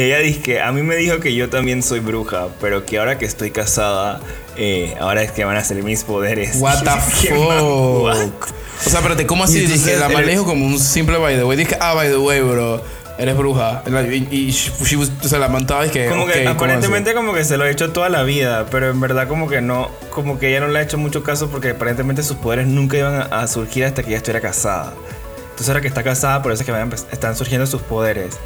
[0.00, 2.98] Y ella dice que a mí me dijo que yo también soy bruja, pero que
[2.98, 4.20] ahora que estoy casada,
[4.56, 6.56] eh, ahora es que van a ser mis poderes.
[6.58, 6.90] What the
[7.28, 8.48] fuck?
[8.86, 9.60] O sea, espérate, ¿cómo así?
[9.60, 11.54] Dije, la el- man le dijo como un simple by the way.
[11.58, 12.82] Dije, ah, by the way, bro.
[13.18, 13.82] Eres bruja.
[14.30, 16.08] Y, sea, la mantaba y que.
[16.08, 19.00] Como que ¿cómo aparentemente como que se lo ha hecho toda la vida, pero en
[19.00, 22.22] verdad como que no, como que ella no le ha hecho mucho caso porque aparentemente
[22.22, 24.94] sus poderes nunca iban a, surgir hasta que ella estuviera casada.
[25.42, 28.38] Entonces ahora que está casada, por eso es que están surgiendo sus poderes.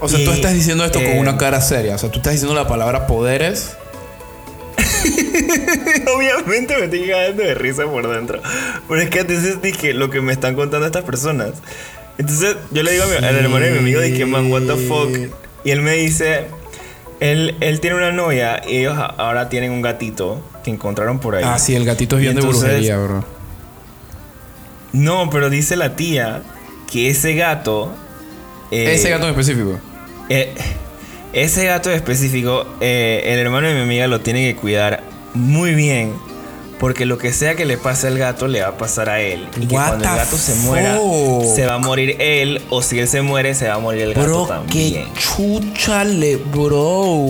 [0.00, 1.94] O sea, tú estás diciendo esto con eh, una cara seria.
[1.94, 3.76] O sea, tú estás diciendo la palabra poderes.
[6.16, 8.40] Obviamente me estoy cagando de risa por dentro.
[8.88, 11.50] Pero es que entonces dije lo que me están contando estas personas.
[12.18, 14.76] Entonces yo le digo a mi- al hermano de mi amigo, dije, man, what the
[14.76, 15.10] fuck.
[15.64, 16.46] Y él me dice,
[17.20, 21.44] él, él tiene una novia y ellos ahora tienen un gatito que encontraron por ahí.
[21.46, 23.24] Ah, sí, el gatito es bien de brujería, bro.
[24.92, 26.42] No, pero dice la tía
[26.90, 27.92] que ese gato.
[28.70, 29.78] Eh, Ese gato en específico.
[30.28, 30.52] eh,
[31.32, 35.02] ese gato específico, eh, el hermano de mi amiga lo tiene que cuidar
[35.34, 36.14] muy bien.
[36.78, 39.48] Porque lo que sea que le pase al gato le va a pasar a él.
[39.58, 40.98] Y que What cuando el gato se muera,
[41.54, 42.60] se va a morir él.
[42.68, 44.92] O si él se muere, se va a morir el gato Bro, también.
[44.92, 47.26] qué chucha le, bro.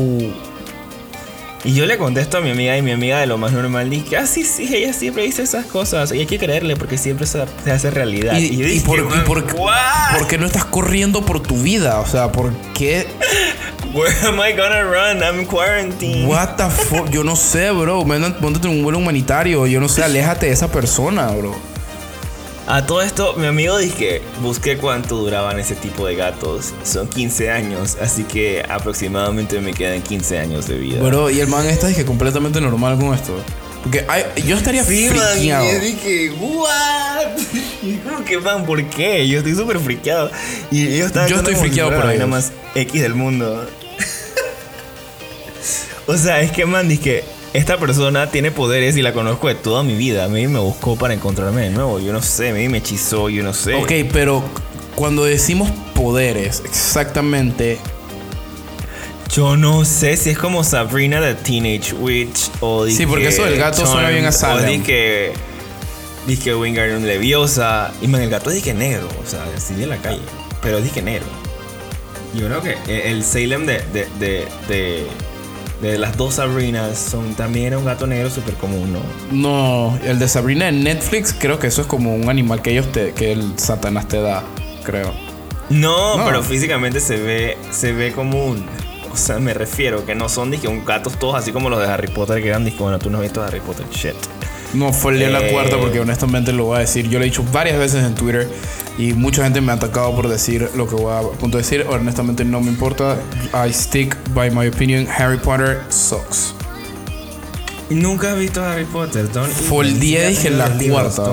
[1.66, 4.16] Y yo le contesto a mi amiga y mi amiga de lo más normal dice,
[4.16, 6.12] ah, sí, sí, ella siempre dice esas cosas.
[6.12, 8.38] Y hay que creerle porque siempre se, se hace realidad.
[8.38, 9.44] Y, yo y dije, por, y "Man, por-?
[9.44, 11.98] ¿por qué no estás corriendo por tu vida?
[11.98, 13.08] O sea, ¿por qué?
[13.92, 15.24] Where am I gonna run?
[15.24, 16.28] I'm quarantined.
[16.28, 17.10] What the fuck?
[17.10, 18.04] Yo no sé, bro.
[18.04, 19.66] Póntate en un vuelo humanitario.
[19.66, 21.56] Yo no sé, aléjate de esa persona, bro.
[22.68, 26.72] A todo esto, mi amigo que busqué cuánto duraban ese tipo de gatos.
[26.82, 31.00] Son 15 años, así que aproximadamente me quedan 15 años de vida.
[31.00, 33.38] Bro, y el man está dije completamente normal con esto.
[33.84, 37.36] Porque hay- yo estaría Sí, man, y yo dije, ¿what?
[37.84, 39.28] Y como que, man, ¿por qué?
[39.28, 40.28] Yo estoy súper friqueado.
[40.72, 42.28] Y ellos están Yo estoy friqueado por vaina ellos.
[42.28, 43.64] más X del mundo.
[46.08, 47.22] o sea, es que, man, que
[47.56, 50.24] esta persona tiene poderes y la conozco de toda mi vida.
[50.24, 51.98] A mí me buscó para encontrarme de nuevo.
[51.98, 53.74] Yo no sé, a mí me hechizó, yo no sé.
[53.74, 54.42] Ok, pero
[54.94, 57.78] cuando decimos poderes, exactamente.
[59.32, 63.44] Yo no sé si es como Sabrina the Teenage Witch o Sí, porque que eso
[63.44, 64.70] del gato suena bien a O Salem.
[64.70, 65.32] di que.
[66.26, 67.92] Di que Wingardium Leviosa.
[68.02, 69.08] Y man, el gato di que negro.
[69.22, 70.22] O sea, así de la calle.
[70.62, 71.26] Pero di que negro.
[72.34, 73.80] Yo creo que el Salem de.
[73.92, 75.06] de, de, de,
[75.82, 79.00] de las dos Sabrinas son, también era un gato negro súper común, ¿no?
[79.30, 82.90] No, el de Sabrina en Netflix, creo que eso es como un animal que ellos
[82.92, 84.42] te, que el Satanás te da,
[84.84, 85.12] creo.
[85.68, 86.24] No, No.
[86.24, 88.64] pero físicamente se ve, se ve común.
[89.12, 91.86] O sea, me refiero que no son dije, un gatos todos así como los de
[91.86, 94.14] Harry Potter que eran dije, bueno, tú no has visto Harry Potter, shit.
[94.76, 95.52] No fue en la Eh.
[95.52, 97.08] cuarta porque honestamente lo voy a decir.
[97.08, 98.48] Yo lo he dicho varias veces en Twitter
[98.98, 101.86] y mucha gente me ha atacado por decir lo que voy a, punto de decir.
[101.88, 103.16] Honestamente no me importa.
[103.54, 105.06] I stick by my opinion.
[105.08, 106.54] Harry Potter sucks.
[107.88, 109.28] Nunca has visto Harry Potter.
[109.28, 111.24] Foldié, dije, en la cuarta.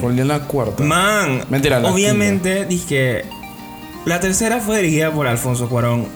[0.00, 0.82] Foldié en la cuarta.
[0.82, 3.24] Man, Mentira, la obviamente dije
[4.04, 6.06] la tercera fue dirigida por Alfonso Cuarón,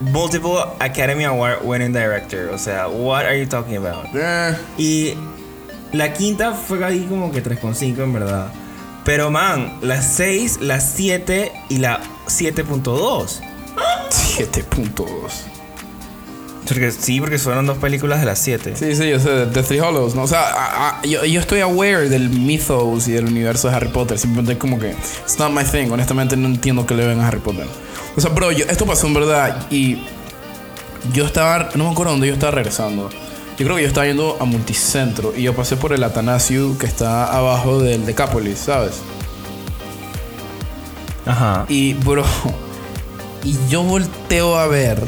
[0.00, 2.48] multiple Academy Award winning director.
[2.52, 4.06] O sea, what are you talking about?
[4.14, 5.14] Eh, Y
[5.92, 8.52] la quinta fue ahí como que 3.5 en verdad.
[9.04, 13.40] Pero man, la 6, la 7 y la 7.2.
[14.10, 15.04] 7.2.
[16.68, 18.74] Porque, sí, porque fueron dos películas de las 7.
[18.76, 20.22] Sí, sí, yo sé, The Three Hollows, ¿no?
[20.22, 23.88] O sea, a- a- yo, yo estoy aware del mythos y del universo de Harry
[23.88, 24.18] Potter.
[24.18, 25.90] Simplemente como que, it's not my thing.
[25.90, 27.66] Honestamente, no entiendo qué le ven a Harry Potter.
[28.16, 29.98] O sea, bro, yo, esto pasó en verdad y
[31.12, 33.10] yo estaba, no me acuerdo dónde yo estaba regresando.
[33.60, 36.86] Yo creo que yo estaba yendo a Multicentro y yo pasé por el Atanasio que
[36.86, 39.02] está abajo del Decapolis, ¿sabes?
[41.26, 41.66] Ajá.
[41.68, 42.24] Y, bro,
[43.44, 44.98] y yo volteo a ver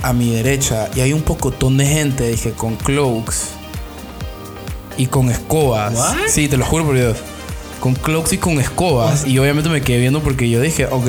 [0.00, 3.48] a mi derecha y hay un pocotón de gente, dije, con cloaks
[4.96, 5.94] y con escobas.
[5.96, 6.28] What?
[6.28, 7.18] Sí, te lo juro por Dios.
[7.80, 9.26] Con cloaks y con escobas.
[9.26, 11.08] Y obviamente me quedé viendo porque yo dije, ok,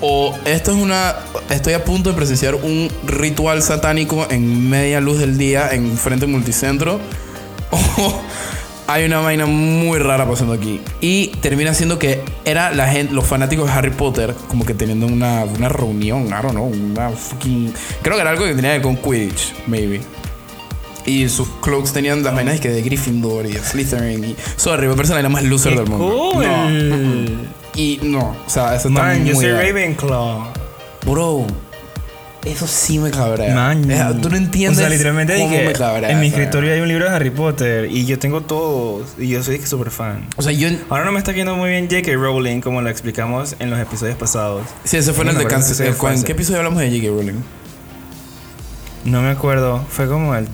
[0.00, 1.16] o esto es una.
[1.50, 6.26] Estoy a punto de presenciar un ritual satánico en media luz del día en frente
[6.26, 7.00] multicentro.
[7.98, 8.22] O
[8.88, 10.80] hay una vaina muy rara pasando aquí.
[11.00, 15.06] Y termina siendo que era la gente, los fanáticos de Harry Potter, como que teniendo
[15.06, 17.72] una, una reunión, I don't know, una fucking.
[18.02, 20.00] Creo que era algo que tenía que ver con Quidditch, maybe.
[21.06, 24.24] Y sus cloaks tenían las vainas que de Gryffindor y de Slytherin.
[24.24, 24.36] Y.
[24.56, 26.32] Sorry, parece la vaina más loser Qué del mundo.
[26.32, 26.44] cool.
[26.44, 27.56] No.
[27.76, 29.52] Y no, o sea, eso está Man, muy yo soy.
[29.52, 30.46] Ravenclaw.
[31.04, 31.46] Bro,
[32.44, 33.54] eso sí me cabrea.
[33.54, 33.90] Man.
[33.90, 36.10] Eh, Tú no entiendes O sea, literalmente cómo dije, me cabrea.
[36.10, 39.42] en mi escritorio hay un libro de Harry Potter y yo tengo todos y yo
[39.42, 40.26] soy súper fan.
[40.36, 40.68] O sea, yo...
[40.88, 42.12] Ahora no me está yendo muy bien J.K.
[42.14, 44.62] Rowling como lo explicamos en los episodios pasados.
[44.84, 47.08] Sí, ese fue en el de ¿En qué episodio hablamos de J.K.
[47.08, 47.40] Rowling?
[49.04, 50.48] No me acuerdo, fue como el,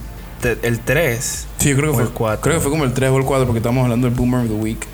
[0.61, 1.47] el 3.
[1.57, 2.41] Sí, yo creo que O fue el cuatro.
[2.41, 4.47] Creo que fue como el 3 o el 4 porque estábamos hablando del Boomer of
[4.47, 4.85] the Week.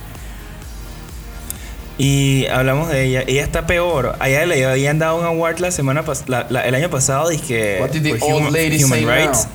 [1.98, 3.24] Y hablamos de ella.
[3.28, 4.16] Ella está peor.
[4.20, 7.28] A ella le habían dado un award la semana pas- la- la- el año pasado.
[7.30, 7.78] Dije.
[7.82, 9.48] What did the old human, lady human say rights.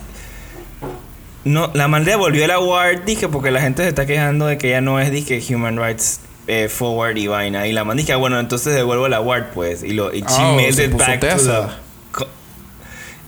[1.44, 3.04] No, la man devolvió el award.
[3.06, 6.20] Dije porque la gente se está quejando de que ella no es dije human rights
[6.46, 7.66] eh, forward y vaina.
[7.66, 9.82] Y la man dije, "Ah, bueno, entonces devuelvo el award pues.
[9.82, 11.68] Y lo y she Oh, mailed se it back to the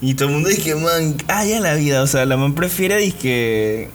[0.00, 2.02] Y todo el mundo dije, man, haya la vida.
[2.02, 3.88] O sea, la man prefiere dije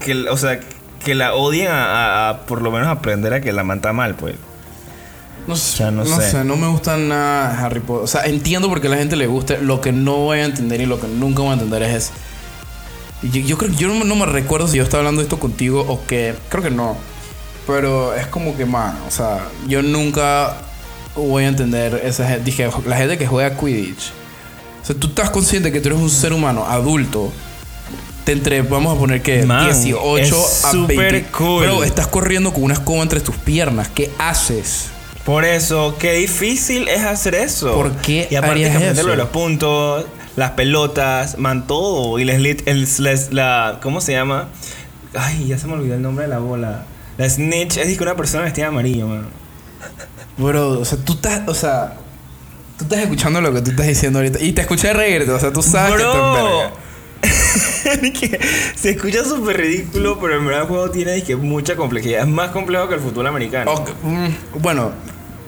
[0.00, 0.60] que, o sea,
[1.04, 3.92] que la odien a, a- a por lo menos aprender a que la man está
[3.92, 4.36] mal, pues.
[5.48, 6.30] No sé, sea, no no sé.
[6.30, 8.04] sé, no me gusta nada Harry Potter.
[8.04, 9.56] O sea, entiendo por qué la gente le gusta.
[9.58, 12.12] Lo que no voy a entender y lo que nunca voy a entender es.
[13.22, 15.40] Yo, yo creo que yo no, no me recuerdo si yo estaba hablando de esto
[15.40, 16.34] contigo o que.
[16.48, 16.96] Creo que no.
[17.66, 20.56] Pero es como que, man, o sea, yo nunca
[21.16, 22.44] voy a entender esa gente.
[22.44, 24.12] Dije, la gente que juega Quidditch.
[24.82, 27.32] O sea, tú estás consciente que tú eres un ser humano adulto.
[28.24, 31.30] Te entre, vamos a poner que Man, 18 es a súper 20.
[31.30, 31.60] cool.
[31.64, 33.88] Pero estás corriendo con una escoba entre tus piernas.
[33.94, 34.86] ¿Qué haces?
[35.24, 37.74] Por eso, qué difícil es hacer eso.
[37.74, 39.06] ¿Por qué Y aparte harías que eso?
[39.08, 40.04] de los puntos,
[40.36, 42.18] las pelotas, man, todo.
[42.18, 44.48] Y les, el, les- la, ¿cómo se llama?
[45.14, 46.86] Ay, ya se me olvidó el nombre de la bola.
[47.18, 49.26] La snitch es que una persona vestida de amarillo, man.
[50.38, 51.94] Bro, o sea, tú estás, o sea,
[52.82, 55.52] tú estás escuchando lo que tú estás diciendo ahorita y te escuché reírte, o sea,
[55.52, 56.72] tú sabes que verga.
[58.20, 58.40] que
[58.74, 62.22] se escucha súper ridículo, pero en verdad el juego tiene dizque, mucha complejidad.
[62.22, 63.72] Es más complejo que el fútbol americano.
[63.72, 64.92] Ok, mm, bueno,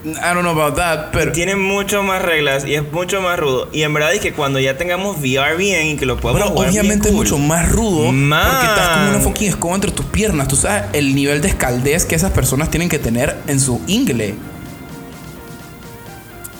[0.05, 3.69] I don't know about that, pero Tiene mucho más reglas y es mucho más rudo.
[3.73, 6.53] Y en verdad es que cuando ya tengamos VR bien y que lo podamos Bueno,
[6.55, 7.23] jugar bien obviamente es cool.
[7.23, 8.47] mucho más rudo Man.
[8.51, 10.47] porque estás como una fucking escoba entre tus piernas.
[10.47, 14.35] Tú sabes el nivel de escaldez que esas personas tienen que tener en su ingle.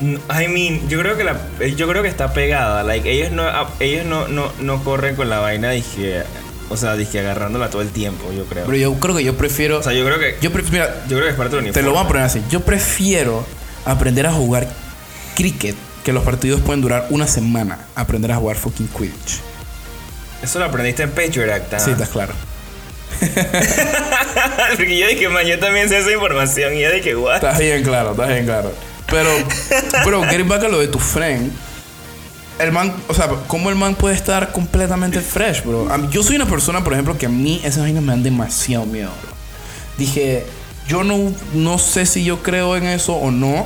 [0.01, 1.37] I mean, yo creo que la
[1.75, 5.29] yo creo que está pegada, like ellos no a- ellos no no no corren con
[5.29, 6.23] la vaina dije,
[6.69, 8.65] o sea, dije agarrándola todo el tiempo, yo creo.
[8.65, 9.79] Pero yo creo que yo prefiero.
[9.79, 11.69] o sea, yo creo que yo pref- mira, yo creo que es parte del te
[11.69, 11.87] uniforme.
[11.87, 12.41] lo voy a poner así.
[12.49, 13.45] Yo prefiero
[13.85, 14.67] aprender a jugar
[15.35, 17.77] cricket, que los partidos pueden durar una semana.
[17.95, 19.39] Aprender a jugar fucking Quidditch.
[20.43, 21.73] Eso lo aprendiste en Patriot Act.
[21.73, 21.79] ¿ah?
[21.79, 22.33] Sí, estás claro.
[24.75, 27.35] Porque yo dije, man, yo también sé esa información y yo dije, what?
[27.35, 28.71] Estás bien claro, estás bien claro.
[29.09, 29.29] Pero,
[30.05, 31.51] bro, getting back a lo de tu friend.
[32.59, 35.91] El man, o sea, ¿cómo el man puede estar completamente fresh, bro?
[35.91, 38.23] A mí- yo soy una persona, por ejemplo, que a mí esas vainas me dan
[38.23, 39.31] demasiado miedo, bro.
[39.97, 40.45] Dije,
[40.87, 43.65] yo no, no sé si yo creo en eso o no,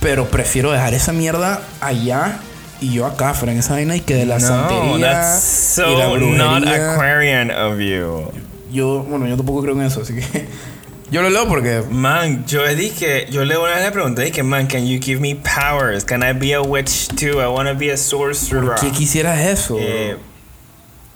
[0.00, 2.38] pero prefiero dejar esa mierda allá
[2.80, 6.04] y yo acá, en esa vaina y que de la no, santería that's y la
[6.06, 6.92] so not brujería.
[6.94, 8.32] Aquarian of you.
[8.72, 10.22] Yo, bueno, yo tampoco creo en eso, así que
[11.12, 14.66] yo lo leo porque Man, yo dije, yo le una vez le pregunté, dije, man,
[14.66, 16.04] can you give me powers?
[16.04, 17.40] Can I be a witch too?
[17.40, 18.64] I want to be a sorcerer.
[18.64, 19.76] ¿Por qué quisieras eso?
[19.78, 20.16] Eh,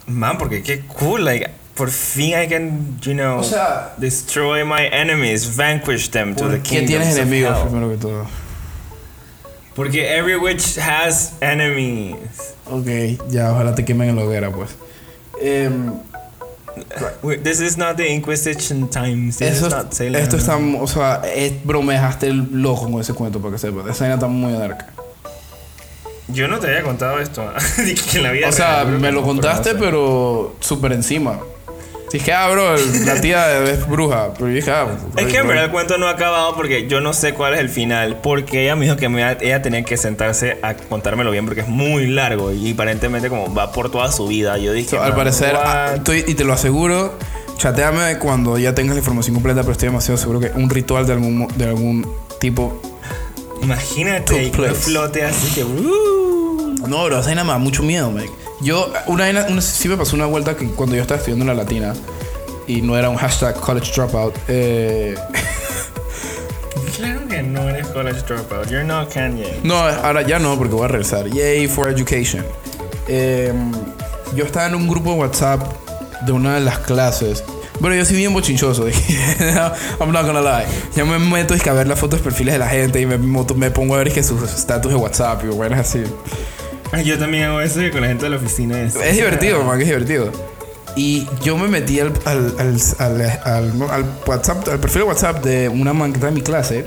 [0.07, 4.85] Man, porque qué cool, like, por fin I can, you know, O sea- destroy my
[4.91, 7.67] enemies, vanquish them to the ¿Por qué tienes enemigos hell.
[7.67, 8.25] primero que todo?
[9.75, 12.15] Porque every witch has enemies.
[12.65, 12.87] Ok,
[13.29, 14.69] ya, ojalá te quemen en la hoguera, pues.
[15.41, 15.91] Em,
[17.23, 19.37] We- This is not the Inquisition times.
[19.37, 20.15] This eso, is not Salem.
[20.15, 23.59] esto está, o sea, es, bro, me dejaste el loco con ese cuento para que
[23.59, 23.87] sepas.
[23.87, 24.85] Esa vaina está muy dark.
[26.29, 27.43] Yo no te había contado esto.
[28.11, 31.39] Que en la vida O sea, real, me lo contaste, pero súper encima.
[32.11, 34.29] Dije, ah, bro, la tía es bruja.
[34.33, 34.87] Pero dije, ah,
[35.17, 37.59] Es que en verdad el cuento no ha acabado porque yo no sé cuál es
[37.59, 38.19] el final.
[38.23, 41.61] Porque ella me dijo que me iba- ella tenía que sentarse a contármelo bien porque
[41.61, 44.57] es muy largo y aparentemente como va por toda su vida.
[44.57, 47.13] Yo dije, So, al "Man, parecer, ah, what?" estoy- y te lo aseguro,
[47.57, 51.13] chateame cuando ya tengas la información completa, pero estoy demasiado seguro que un ritual de
[51.13, 52.81] algún, de algún tipo.
[53.61, 55.63] imagínate y que flote así que.
[55.65, 56.75] "Uh".
[56.87, 58.25] No, bro, esa vaina me da mucho miedo, man.
[58.61, 61.55] Yo, una vaina, una- sí me pasó una vuelta que cuando yo estaba estudiando en
[61.57, 61.93] la latina
[62.65, 65.15] y no era un hashtag college dropout, eh,
[66.95, 68.67] Claro que no eres college dropout.
[68.69, 69.59] You're not Kanye.
[69.63, 71.27] No, ahora ya no, porque voy a regresar.
[71.29, 72.43] Yay for education.
[73.07, 73.53] Eh,
[74.35, 75.61] yo estaba en un grupo de WhatsApp
[76.25, 77.43] de una de las clases.
[77.79, 78.87] Bueno, yo soy bien bochinchoso.
[79.99, 80.65] I'm not gonna lie.
[80.95, 83.19] Yo me meto es que a ver las fotos perfiles de la gente y me,
[83.19, 86.01] me pongo a ver es que sus estatus de WhatsApp y bueno, así.
[86.91, 88.81] Ay, Yo también hago eso y con la gente de la oficina.
[88.81, 90.31] Es, Es divertido, man, es divertido.
[90.95, 92.53] Y yo me metí al, al,
[92.97, 96.85] al, al, WhatsApp, al perfil de WhatsApp de una man que está en mi clase.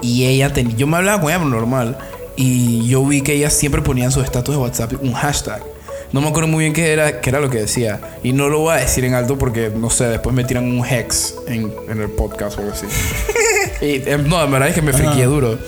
[0.00, 0.74] Y ella tenía.
[0.76, 1.98] Yo me hablaba con ella normal.
[2.36, 5.62] Y yo vi que ella siempre ponía en sus estatus de WhatsApp un hashtag.
[6.12, 8.00] No me acuerdo muy bien qué era, qué era lo que decía.
[8.22, 10.84] Y no lo voy a decir en alto porque, no sé, después me tiran un
[10.84, 12.86] hex en, en el podcast o algo así.
[13.82, 15.58] y, em, no, la verdad es que me friqué duro.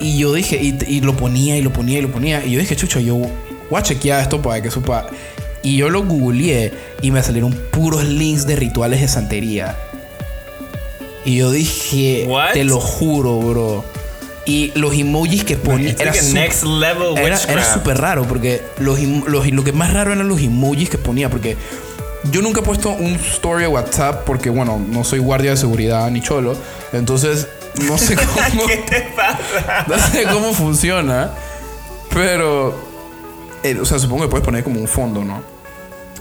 [0.00, 2.44] Y yo dije, y, y lo ponía y lo ponía y lo ponía.
[2.44, 3.30] Y yo dije, chucho, yo voy
[3.74, 5.06] a chequear esto para que supa.
[5.62, 6.72] Y yo lo googleé
[7.02, 9.76] y me salieron puros links de rituales de santería.
[11.24, 12.52] Y yo dije, What?
[12.52, 13.84] te lo juro, bro.
[14.46, 16.56] Y los emojis que ponía era like
[17.60, 20.96] a súper raro porque los, em- los- lo que más raro eran los emojis que
[20.96, 21.56] ponía porque
[22.32, 26.10] yo nunca he puesto un story de WhatsApp porque bueno no soy guardia de seguridad
[26.10, 26.56] ni cholo
[26.94, 27.46] entonces
[27.86, 28.16] no sé
[28.54, 29.84] cómo ¿Qué te pasa?
[29.86, 31.30] no sé cómo funciona
[32.12, 32.74] pero
[33.62, 35.42] eh, o sea supongo que puedes poner como un fondo no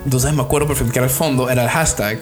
[0.04, 2.20] entonces me acuerdo perfecto que era el fondo era el hashtag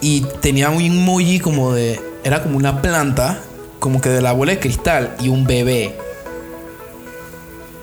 [0.00, 3.40] y tenía un emoji como de era como una planta
[3.78, 5.96] como que de la bola de cristal y un bebé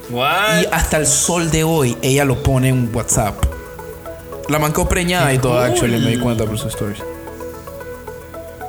[0.09, 0.61] What?
[0.61, 3.35] y hasta el sol de hoy ella lo pone en WhatsApp.
[4.49, 5.63] La mancó preñada y todo, cool.
[5.63, 6.99] actually, me di cuenta por sus stories.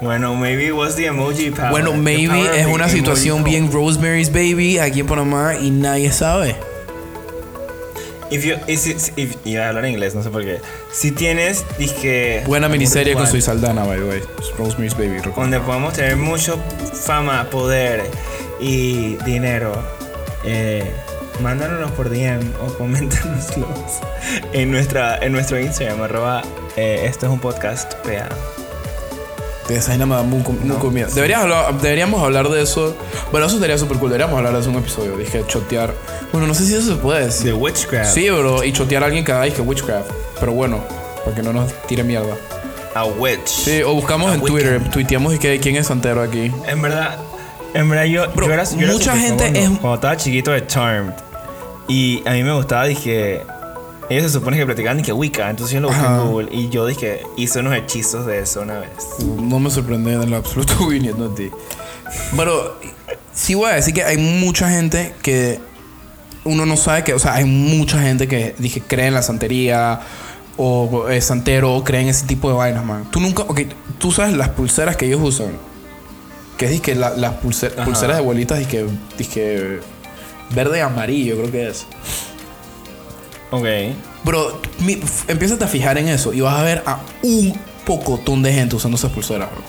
[0.00, 1.70] Bueno, maybe it was the emoji power.
[1.70, 6.56] Bueno, maybe es una situación bien Rosemary's Baby aquí en Panamá y nadie sabe.
[8.30, 10.60] If you, is if, iba a hablar en inglés, no sé por qué.
[10.92, 12.42] Si tienes, dije.
[12.46, 14.22] Buena miniserie con Soy Saldana, by the way.
[14.58, 15.42] Rosemary's Baby, recuerdo.
[15.42, 16.58] Donde podemos tener mucho
[16.92, 18.02] fama, poder
[18.60, 19.72] y dinero.
[20.44, 20.90] Eh,
[21.40, 23.68] mándanos por DM o coméntanoslos
[24.52, 26.42] en, nuestra, en nuestro Instagram, arroba,
[26.76, 28.28] eh, esto es un podcast PA.
[29.68, 30.78] Esa vaina me da muy, muy No.
[30.90, 31.08] miedo.
[31.12, 32.96] Deberíamos hablar, deberíamos hablar de eso.
[33.32, 34.10] Bueno, eso sería súper cool.
[34.10, 35.16] Deberíamos hablar de eso en un episodio.
[35.16, 35.92] Dije, chotear.
[36.32, 37.46] Bueno, no sé si eso se puede decir.
[37.46, 38.14] The Witchcraft.
[38.14, 38.62] Sí, bro.
[38.62, 40.08] Y chotear a alguien que haga que witchcraft.
[40.38, 40.80] Pero bueno,
[41.24, 42.34] para que no nos tire mierda.
[42.94, 43.46] A witch.
[43.48, 44.40] Sí, o buscamos A en.
[44.40, 46.50] Twitter, tuiteamos y que quién es santero aquí.
[46.68, 47.16] En verdad,
[47.74, 50.66] en verdad yo, Bro, yo era, yo mucha gente cuando, es- cuando estaba chiquito de
[50.66, 51.12] Charmed.
[51.88, 53.42] Y a mí me gustaba, dije,
[54.08, 56.22] ellos se supone que practicaban que Wicca, entonces yo lo busqué Ajá.
[56.22, 58.90] en Google y yo dije, hice unos hechizos de eso una vez.
[59.40, 61.50] No me sorprende en lo absoluto viniendo a ti.
[62.36, 62.78] Pero
[63.32, 65.58] sí voy a decir que hay mucha gente que
[66.44, 70.00] uno no sabe que, o sea, hay mucha gente que dije cree en la santería
[70.56, 73.10] o es santero o cree en ese tipo de vainas, man.
[73.10, 73.60] Tú nunca, ok,
[73.98, 75.48] tú sabes las pulseras que ellos usan.
[76.56, 77.84] Que es que la- las pulse- Ajá.
[77.84, 78.86] pulseras de bolitas, dije,
[79.18, 79.80] dije
[80.54, 81.86] verde y amarillo, creo que es.
[83.58, 83.66] Ok.
[84.24, 88.52] Bro, mi, empiezas a fijar en eso y vas a ver a un pocotón de
[88.52, 89.62] gente usando esas pulseras, bro.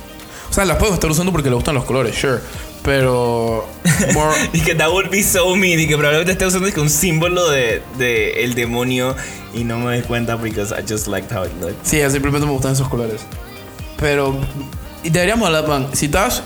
[0.50, 2.40] O sea, las puedo estar usando porque le gustan los colores, sure.
[2.84, 3.68] Pero.
[4.14, 5.76] more- Dije, that would be so me.
[5.76, 9.16] Dije, probablemente esté usando un símbolo de, de el demonio
[9.54, 11.76] y no me doy cuenta because I just liked how it looked.
[11.84, 13.22] sí, simplemente me gustan esos colores.
[14.00, 14.38] Pero.
[15.04, 15.88] Y deberíamos hablar, man.
[15.94, 16.44] Si estás.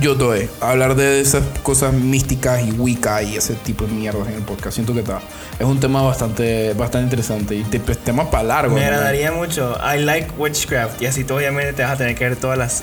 [0.00, 0.48] Yo doy.
[0.60, 4.74] hablar de esas cosas místicas y Wicca y ese tipo de mierdas en el podcast.
[4.74, 5.20] Siento que está.
[5.58, 8.74] Es un tema bastante, bastante interesante y te, pues, tema para largo.
[8.74, 8.86] Me ¿no?
[8.86, 9.76] agradaría mucho.
[9.78, 11.02] I like witchcraft.
[11.02, 12.82] Y así tú obviamente te vas a tener que ver todas las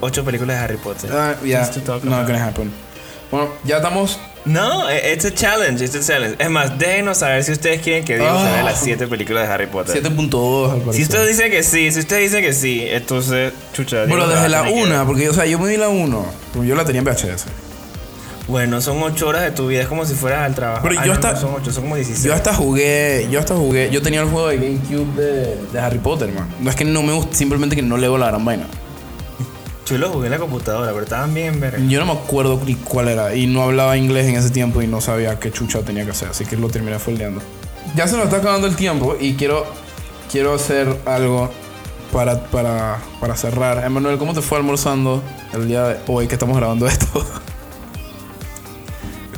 [0.00, 1.10] ocho películas de Harry Potter.
[1.12, 2.02] Ah, yeah, about.
[2.02, 2.72] gonna happen.
[3.30, 6.36] Bueno, ya estamos No, e, it's a challenge, it's a challenge.
[6.42, 8.62] Es más, déjenos saber si ustedes quieren que vea Ah.
[8.62, 9.94] las 7 películas de Harry Potter.
[10.02, 10.94] 7.2 al parecer.
[10.94, 14.06] Si ustedes dicen que sí, si ustedes dicen que sí, entonces, chucha.
[14.06, 16.24] Bueno, desde la tener que- 1, porque o sea, yo me vi la 1,
[16.54, 17.44] porque yo la tenía en VHS.
[18.48, 20.80] Bueno, son 8 horas de tu vida, es como si fueras al trabajo.
[20.88, 22.24] Pero Ah, yo no, hasta- no son 8, son como 16.
[22.24, 25.98] Yo hasta jugué, yo hasta jugué, yo tenía el juego de GameCube de, de Harry
[25.98, 26.48] Potter, man.
[26.60, 28.64] No es que no me gusta, simplemente que no leo la gran vaina.
[29.90, 31.78] Yo lo jugué en la computadora, pero estaban bien verga.
[31.88, 34.86] Yo no me acuerdo ni cuál era y no hablaba inglés en ese tiempo y
[34.86, 37.40] no sabía qué chucha tenía que hacer, así que lo terminé foldeando.
[37.96, 39.66] Ya se nos está acabando el tiempo y quiero
[40.30, 41.50] quiero hacer algo
[42.12, 43.84] para, para, para cerrar.
[43.84, 47.06] Emanuel, ¿cómo te fue almorzando el día de hoy que estamos grabando esto?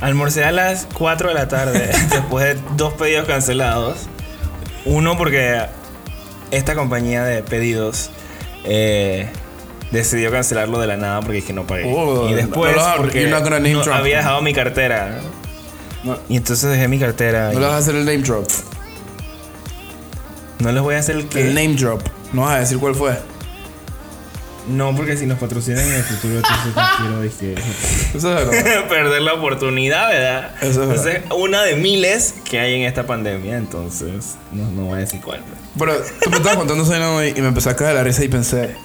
[0.03, 4.01] Almorcé a las 4 de la tarde después de dos pedidos cancelados.
[4.85, 5.63] Uno porque
[6.51, 8.11] esta compañía de pedidos
[8.65, 9.31] eh,
[9.93, 11.84] decidió cancelarlo de la nada porque es que no pagué.
[11.86, 15.20] Oh, y después no porque no había dejado mi cartera.
[16.03, 17.49] No, Y entonces dejé mi cartera.
[17.53, 18.49] no y le vas a hacer el name drop.
[20.59, 21.40] no les voy a hacer el que...
[21.43, 22.03] El name drop.
[22.32, 23.16] No vas a decir cuál fue.
[24.68, 27.61] No, porque si nos patrocinan en el futuro, entonces no quiero decir-
[28.14, 28.84] Eso es verdad.
[28.88, 30.55] perder la oportunidad, ¿verdad?
[30.61, 31.07] Eso es verdad.
[31.07, 35.20] Entonces, una de miles que hay en esta pandemia, entonces no, no voy a decir
[35.20, 35.40] cuál.
[35.78, 38.76] Pero tú me estabas contando esa y me empecé a caer la risa y pensé,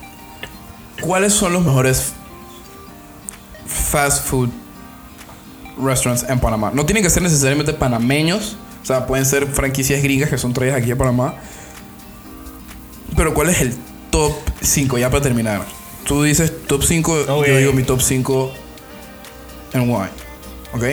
[1.02, 2.14] ¿cuáles son los mejores
[3.66, 4.50] fast food
[5.82, 6.72] restaurants en Panamá?
[6.74, 10.78] No tienen que ser necesariamente panameños, o sea, pueden ser franquicias gringas que son traídas
[10.82, 11.36] aquí a Panamá.
[13.16, 13.76] Pero ¿cuál es el
[14.12, 15.62] top 5 ya para terminar?
[16.06, 17.48] Tú dices top 5, Ok.
[17.48, 18.52] yo digo mi top 5
[19.74, 20.10] en wine.
[20.74, 20.84] ¿Ok?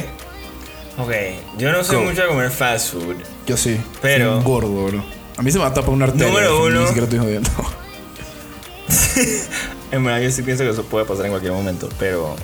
[0.98, 1.10] Ok,
[1.58, 2.04] yo no soy Go.
[2.04, 3.16] mucho de comer fast food.
[3.46, 3.78] Yo sí.
[4.00, 5.04] Pero- Soy gordo, bro.
[5.36, 6.28] A mí se me va a tapar una arteria.
[6.28, 6.86] Número Ni uno.
[6.86, 7.50] siquiera estoy jodiendo.
[9.94, 12.34] En verdad, yo sí pienso que eso puede pasar en cualquier momento, pero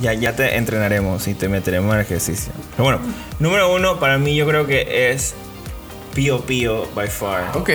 [0.00, 2.52] ya, ya te entrenaremos y te meteremos en ejercicio.
[2.72, 3.00] Pero bueno,
[3.38, 5.34] número uno para mí yo creo que es
[6.12, 7.56] Pio Pio by far.
[7.56, 7.68] Ok.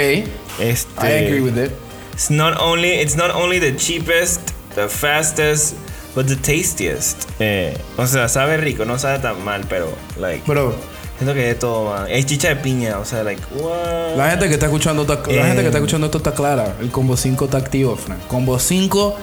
[0.59, 1.71] Este, I agree with it.
[2.13, 4.41] It's not only it's not only the cheapest,
[4.75, 5.75] the fastest,
[6.13, 7.29] but the tastiest.
[7.39, 9.87] Eh, o sea, sabe rico, no sabe tan mal, pero
[10.19, 10.75] like Pero
[11.21, 12.05] siento que de todo, man.
[12.05, 14.15] Hay chicha de piña, o sea, like what?
[14.17, 15.43] la gente que está escuchando está- la Eh.
[15.43, 16.75] gente que está escuchando esto está clara.
[16.81, 18.19] El combo 5 está activo, Frank.
[18.27, 19.15] Combo 5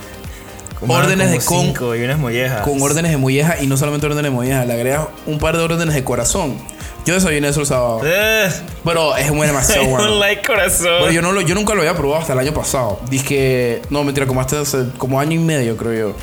[0.79, 2.61] Como órdenes de con cinco y unas mollejas.
[2.63, 5.63] con órdenes de molleja y no solamente órdenes de molleja, le agregas un par de
[5.65, 6.57] órdenes de corazón.
[7.05, 7.97] Yo desayuné eso el sábado.
[7.99, 8.53] Ugh,
[8.85, 10.05] Pero es muy demasiado I bueno.
[10.07, 10.87] don't like corazón.
[11.01, 13.01] Pero yo, no lo, yo nunca lo había probado hasta el año pasado.
[13.11, 14.57] Dije, no, mentira, como hace
[14.99, 16.17] como año y medio, creo yo.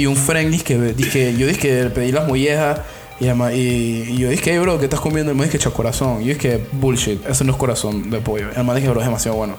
[0.00, 2.80] Y un friend que, dije, yo dije pedí las mollejas
[3.20, 5.32] y, además- y, y yo dije, hey, bro, ¿qué estás comiendo?
[5.32, 6.22] Y me dije, corazón.
[6.22, 8.46] Y yo dije, bullshit, eso no es corazón de pollo.
[8.48, 9.56] Y además dije, bro, es demasiado bueno.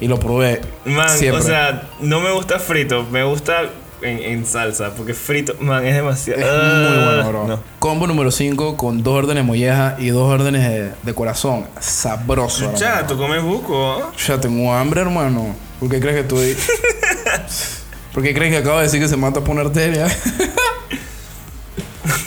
[0.00, 0.60] Y lo probé.
[0.84, 1.42] Man, siempre.
[1.42, 3.62] o sea, no me gusta frito, me gusta
[4.00, 6.40] en, en salsa, porque frito, man, es demasiado.
[6.40, 7.48] es muy bueno, bro.
[7.48, 7.60] No.
[7.80, 11.66] Combo número 5 con dos órdenes de molleja y dos órdenes de, de corazón.
[11.80, 12.72] Sabroso.
[12.76, 14.12] Ya, tú comes buco.
[14.26, 15.54] Ya tengo hambre, hermano.
[15.80, 16.56] ¿Por qué crees que estoy.?
[18.14, 20.06] ¿Por qué crees que acabo de decir que se mata por una arteria?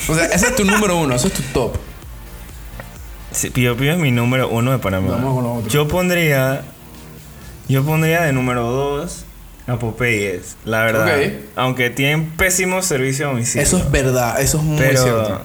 [0.07, 1.75] o sea, ese es tu número uno, ese es tu top.
[3.31, 5.11] Sí, Pío Pío es mi número uno de Panamá.
[5.11, 5.73] Vamos con los otros.
[5.73, 6.63] Yo pondría.
[7.67, 9.25] Yo pondría de número dos
[9.67, 11.07] a Popeyes, la verdad.
[11.55, 13.63] Aunque tienen pésimo servicio a domicilio.
[13.63, 15.01] Eso es verdad, eso es muy pero.
[15.01, 15.41] cierto.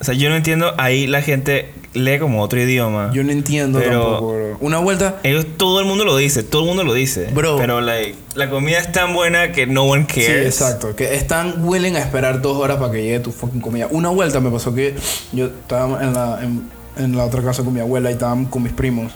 [0.00, 0.74] O sea, yo no entiendo.
[0.78, 3.10] Ahí la gente lee como otro idioma.
[3.12, 4.56] Yo no entiendo Pero- tampoco, bro.
[4.60, 5.16] Una vuelta.
[5.24, 7.28] Ellos, todo el mundo lo dice, todo el mundo lo dice.
[7.32, 7.56] Bro.
[7.58, 10.46] Pero like, la comida es tan buena que no one Sí, cares.
[10.60, 10.94] exacto.
[10.96, 13.88] Que están willing a esperar dos horas para que llegue tu fucking comida.
[13.90, 14.94] Una vuelta me pasó que
[15.32, 18.62] yo estaba en la, en, en la otra casa con mi abuela y estábamos con
[18.62, 19.12] mis primos.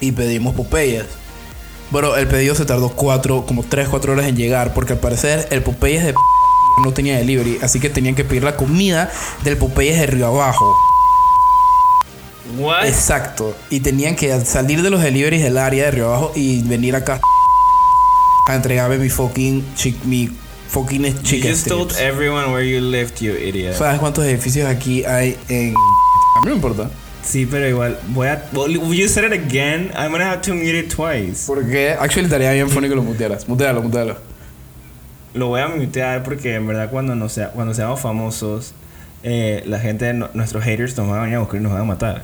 [0.00, 1.04] Y pedimos Popeyes.
[1.92, 4.74] Pero el pedido se tardó cuatro, como tres, cuatro horas en llegar.
[4.74, 6.18] Porque al parecer el Popeyes de p-
[6.84, 7.58] no tenía delivery.
[7.62, 9.10] Así que tenían que pedir la comida
[9.44, 10.74] del Popeyes de Río Abajo.
[12.58, 12.86] What?
[12.86, 13.56] Exacto.
[13.70, 17.20] Y tenían que salir de los deliveries del área de Río Abajo y venir acá
[18.48, 20.28] a entregarme mi fucking chi- mi
[20.68, 23.74] fucking You chicken just told everyone where you lived, you idiot.
[23.76, 26.90] ¿Sabes cuántos edificios aquí hay en A mí no me importa.
[27.22, 28.44] Sí, pero igual, voy a.
[28.52, 29.90] well, You said it again.
[29.96, 31.44] I'm gonna have to mute it twice.
[31.46, 33.48] Porque actually estaría bien funny que lo mutearas.
[33.48, 34.18] Mutealo, mutealo.
[35.32, 38.74] Lo voy a mutear porque en verdad cuando, no sea, cuando seamos famosos,
[39.22, 41.80] eh, la gente, no- nuestros haters nos van a venir a buscar y nos van
[41.80, 42.22] a matar.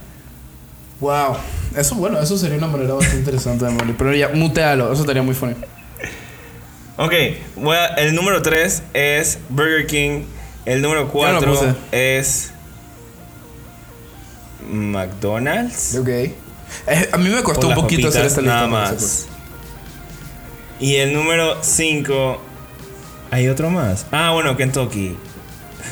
[1.00, 1.36] Wow.
[1.76, 3.94] Eso, bueno, eso sería una manera bastante interesante de morir.
[3.96, 4.92] Pero ya, mutealo.
[4.92, 5.54] Eso estaría muy funny.
[6.96, 7.12] Ok,
[7.96, 10.22] el número 3 es Burger King.
[10.66, 11.74] El número Ya lo 4 puse.
[11.92, 12.52] es
[14.70, 15.96] McDonald's.
[15.96, 16.08] Ok.
[16.86, 18.54] Es- a mí me costó un poquito hacer esta lista.
[18.56, 19.26] Nada más.
[20.78, 22.40] Y el número 5.
[23.30, 24.06] ¿Hay otro más?
[24.10, 25.16] Ah, bueno, Kentucky.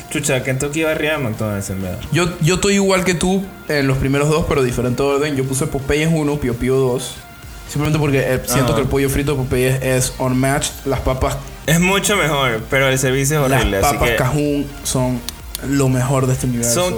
[0.09, 1.99] Chucha, Kentucky de McDonald's en verdad.
[2.11, 5.35] Yo, yo estoy igual que tú en los primeros dos, pero diferente orden.
[5.35, 7.15] Yo puse Popeyes 1, Pio Pio 2.
[7.67, 10.71] Simplemente porque eh, siento que el pollo frito de Popeyes es unmatched.
[10.85, 11.37] Las papas,
[11.67, 13.77] Es mucho mejor, pero el servicio es horrible.
[13.79, 15.21] las así papas que cajún son
[15.67, 16.89] lo mejor de este universo.
[16.89, 16.95] son,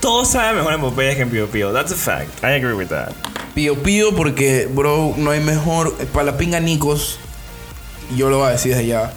[0.00, 1.72] todo sabe mejor en Popeyes que en Pio Pio.
[1.72, 2.42] That's a fact.
[2.42, 3.10] I agree with that.
[3.54, 5.92] Pío Pío porque, bro, no hay mejor.
[6.12, 7.18] Para la pinga Nicos,
[8.16, 9.12] yo lo voy a decir desde ya.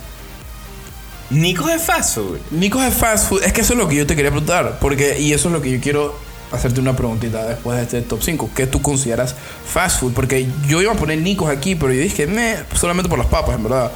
[1.30, 2.40] Nico es fast food.
[2.52, 3.44] Nicos es fast food.
[3.44, 4.80] Es que eso es lo que yo te quería preguntar.
[4.80, 6.16] Porque, y eso es lo que yo quiero
[6.52, 8.50] hacerte una preguntita después de este top 5.
[8.56, 10.14] ¿Qué tú consideras fast food?
[10.14, 13.56] Porque yo iba a poner Nicos aquí, pero yo dije, meh, solamente por las papas,
[13.56, 13.92] en verdad.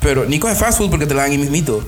[0.00, 1.82] Pero Nicos es fast food porque te la dan ahí mismito.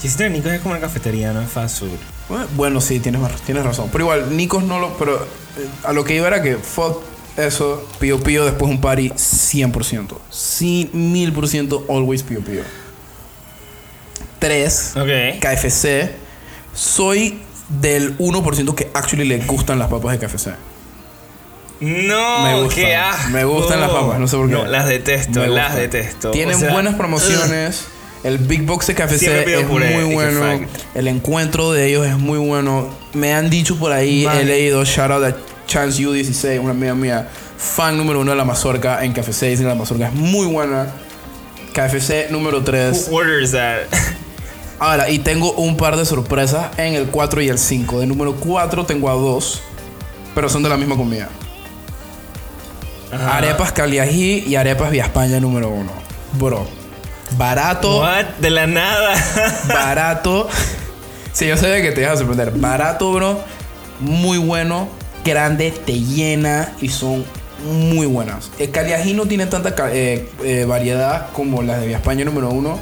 [0.00, 2.46] Chiste, Nico es como una cafetería, no es fast food.
[2.56, 3.88] Bueno, sí, tienes, tienes razón.
[3.92, 4.96] Pero igual, Nicos no lo.
[4.96, 7.02] Pero eh, a lo que iba era que fuck
[7.36, 10.16] eso, Pío Pío después un party 100%.
[10.30, 12.62] Sí, 1000% always Pío Pío.
[14.38, 14.92] 3.
[14.96, 15.40] Ok.
[15.40, 16.10] KFC.
[16.74, 20.48] Soy del 1% que actually le gustan las papas de KFC.
[21.80, 22.84] No, Me gustan.
[22.84, 23.30] qué asco.
[23.30, 24.54] Me gustan las papas, no sé por qué.
[24.54, 26.30] No, las detesto, las detesto.
[26.32, 27.84] Tienen O sea, buenas promociones.
[28.24, 30.66] El Big Box de KFC es puré, muy bueno.
[30.94, 32.88] El encuentro de ellos es muy bueno.
[33.12, 34.38] Me han dicho por ahí, Man.
[34.38, 35.36] he leído, shout out a
[35.68, 39.42] Chance U16, una amiga mía, fan número uno de la mazorca en KFC.
[39.50, 40.88] Dicen que la mazorca es muy buena.
[41.72, 43.06] KFC número 3.
[43.08, 43.82] Who orders that?
[44.78, 48.00] Ahora, y tengo un par de sorpresas en el 4 y el 5.
[48.00, 49.60] De número 4 tengo a dos,
[50.34, 51.28] pero son de la misma comida.
[53.12, 53.38] Ajá.
[53.38, 55.90] Arepas Caliají y arepas Vía España número 1.
[56.38, 56.66] Bro,
[57.36, 58.26] barato, What?
[58.38, 59.14] De la nada.
[59.68, 60.48] barato.
[61.32, 62.52] Sí, yo sabía que te iba a sorprender.
[62.52, 63.40] Barato, bro.
[64.00, 64.88] Muy bueno.
[65.24, 67.24] Grande, te llena y son
[67.64, 68.50] muy buenas.
[68.58, 72.78] El Caliají no tiene tanta eh, eh, variedad como las de Vía España número 1.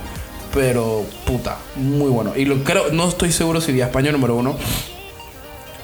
[0.56, 2.32] Pero, puta, muy bueno.
[2.34, 4.56] Y lo creo, no estoy seguro si Vía España número 1.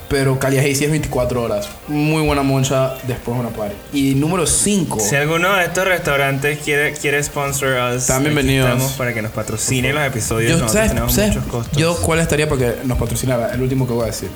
[0.08, 1.68] Pero Caliají sí es 24 horas.
[1.88, 3.74] Muy buena moncha después de una party.
[3.92, 4.98] Y número 5.
[4.98, 8.92] Si alguno de estos restaurantes quiere, quiere sponsor us, Están bienvenidos.
[8.92, 10.52] Para que nos patrocine los episodios.
[10.52, 11.78] Yo, Nosotros ¿sabes, tenemos sabes muchos costos.
[11.78, 13.52] yo cuál estaría para que nos patrocinara?
[13.52, 14.30] El último que voy a decir.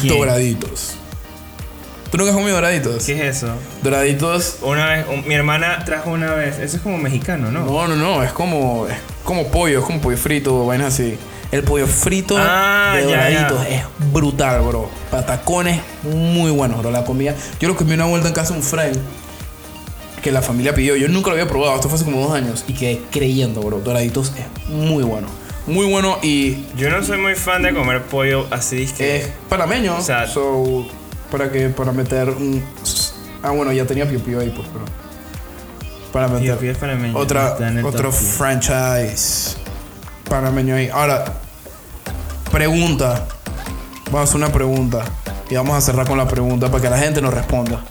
[0.00, 0.14] ¿Quién?
[0.18, 0.96] Doraditos.
[2.12, 3.04] ¿Tú nunca has comido doraditos?
[3.06, 3.48] ¿Qué es eso?
[3.82, 4.58] Doraditos.
[4.60, 6.58] Una vez, un- mi hermana trajo una vez.
[6.58, 7.64] Eso es como mexicano, ¿no?
[7.64, 8.22] No, no, no.
[8.22, 11.16] Es como, es como pollo, es como pollo frito, vainas así.
[11.50, 13.76] El pollo frito Ah, de doraditos ya.
[13.76, 14.88] es brutal, bro.
[15.10, 16.90] Patacones muy buenos, bro.
[16.90, 17.34] La comida.
[17.58, 18.98] Yo lo comí una vuelta en casa un friend
[20.22, 20.96] que la familia pidió.
[20.96, 21.74] Yo nunca lo había probado.
[21.76, 23.80] Esto fue hace como dos años y quedé creyendo, bro.
[23.80, 25.28] Doraditos es muy bueno.
[25.66, 28.86] Muy bueno y Yo no soy muy fan de comer pollo así.
[28.96, 29.96] Que es panameño.
[29.96, 30.86] O sea- so,
[31.32, 32.62] para que para meter un
[33.42, 34.84] Ah, bueno, ya tenía Pio Pio ahí, pues, pero
[36.12, 38.36] para meter panameño, otra otro top 10.
[38.36, 39.56] franchise
[40.28, 40.88] panameño ahí.
[40.88, 41.24] Ahora
[42.52, 43.26] pregunta.
[44.06, 45.04] Vamos a hacer una pregunta
[45.48, 47.82] y vamos a cerrar con la pregunta para que la gente nos responda.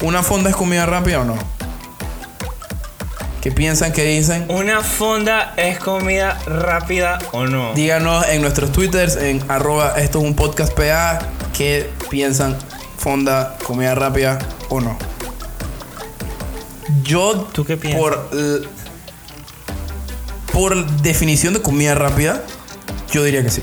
[0.00, 1.55] ¿Una fonda es comida rápida o no?
[3.46, 3.92] ¿Qué piensan?
[3.92, 4.44] ¿Qué dicen?
[4.48, 7.74] ¿Una fonda es comida rápida o no?
[7.74, 11.20] Díganos en nuestros twitters, en arroba esto es un podcast PA,
[11.56, 12.58] qué piensan,
[12.98, 14.98] fonda, comida rápida o no.
[17.04, 18.00] Yo, ¿Tú qué piensas?
[18.00, 18.28] Por,
[20.52, 22.42] por definición de comida rápida,
[23.12, 23.62] yo diría que sí.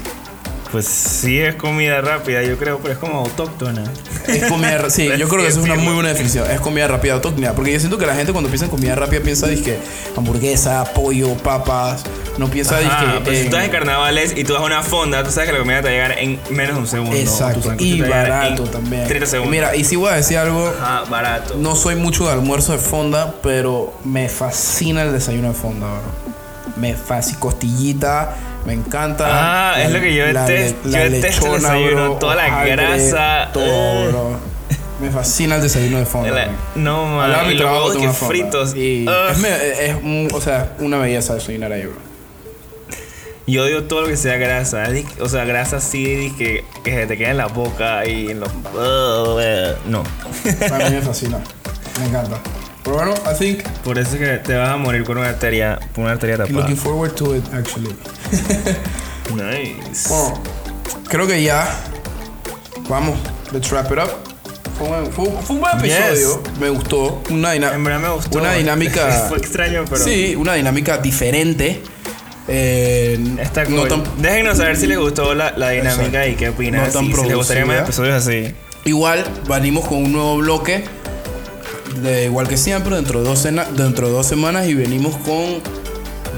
[0.74, 3.84] Pues sí es comida rápida, yo creo, pero es como autóctona.
[4.28, 6.50] Es comida Sí, yo creo que esa es una muy buena definición.
[6.50, 7.54] Es comida rápida autóctona.
[7.54, 9.78] Porque yo siento que la gente cuando piensa en comida rápida piensa que
[10.18, 12.04] hamburguesa, pollo, papas.
[12.40, 14.66] No piensa Ajá, dizque pero si en- tú estás en carnavales y tú vas a
[14.66, 16.88] una fonda, tú sabes que la comida te va a llegar en menos de un
[16.88, 17.16] segundo.
[17.16, 17.76] Exacto.
[17.78, 19.08] Y barato también.
[19.08, 19.52] 30 segundos.
[19.52, 21.54] Mira, y si voy a decir algo, Ajá, barato.
[21.60, 26.34] no soy mucho de almuerzo de fonda, pero me fascina el desayuno de fonda, bro.
[26.76, 29.26] Me fascina costillita, me encanta.
[29.74, 30.90] Ah, es lo que yo detesto.
[30.90, 34.54] Yo detesto el desayuno, toda la grasa, Todo, bro.
[35.02, 36.32] Me fascina el desayuno de fonda.
[36.32, 37.24] La- no, man.
[37.26, 38.34] Hablaba de mi y los trabajo, huevos tengo que una fonda.
[38.34, 38.76] fritos.
[38.76, 39.44] Y es,
[39.80, 42.14] es o sea, una belleza desayunar ahí, bro.
[43.46, 44.86] Y odio todo lo que sea grasa.
[45.20, 48.50] O sea, grasa así que, que se te queda en la boca y en los.
[49.86, 50.04] No.
[50.04, 51.40] A mí me fascina.
[52.00, 52.38] Me encanta.
[52.84, 55.80] Pero bueno, I think Por eso es que te vas a morir con una arteria,
[55.96, 56.60] con una arteria tapada.
[56.60, 57.96] looking forward to it, actually.
[59.34, 60.10] Nice.
[60.10, 60.42] Bueno,
[61.08, 61.68] creo que ya.
[62.90, 63.18] Vamos,
[63.52, 64.10] let's wrap it up.
[64.78, 65.94] Fue un, fue un- fue un buen Yes.
[65.96, 66.44] episodio.
[66.60, 67.22] Me gustó.
[67.30, 68.38] Una, dina- En verdad me gustó.
[68.40, 69.26] Una dinámica.
[69.30, 70.04] Fue extraño, pero.
[70.04, 71.82] Sí, una dinámica diferente.
[72.48, 73.76] Eh, Está cool.
[73.76, 76.86] no tan- Déjenos saber si les gustó la, la dinámica y qué opinan.
[76.88, 77.84] No tan si, si les gustaría más producida.
[77.84, 78.56] episodios así.
[78.86, 80.84] igual, venimos con un nuevo bloque.
[82.02, 85.62] De igual que siempre, dentro de, dos dentro de dos semanas y venimos con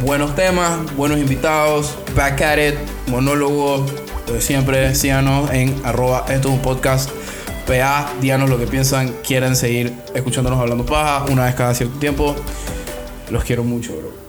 [0.01, 2.75] buenos temas, buenos invitados, back at it,
[3.07, 3.85] monólogo,
[4.27, 7.09] lo de siempre, síganos en arroba esto es un podcast.
[7.67, 12.35] PA, díganos lo que piensan, quieren seguir escuchándonos hablando paja una vez cada cierto tiempo.
[13.31, 14.24] Los quiero mucho, bro.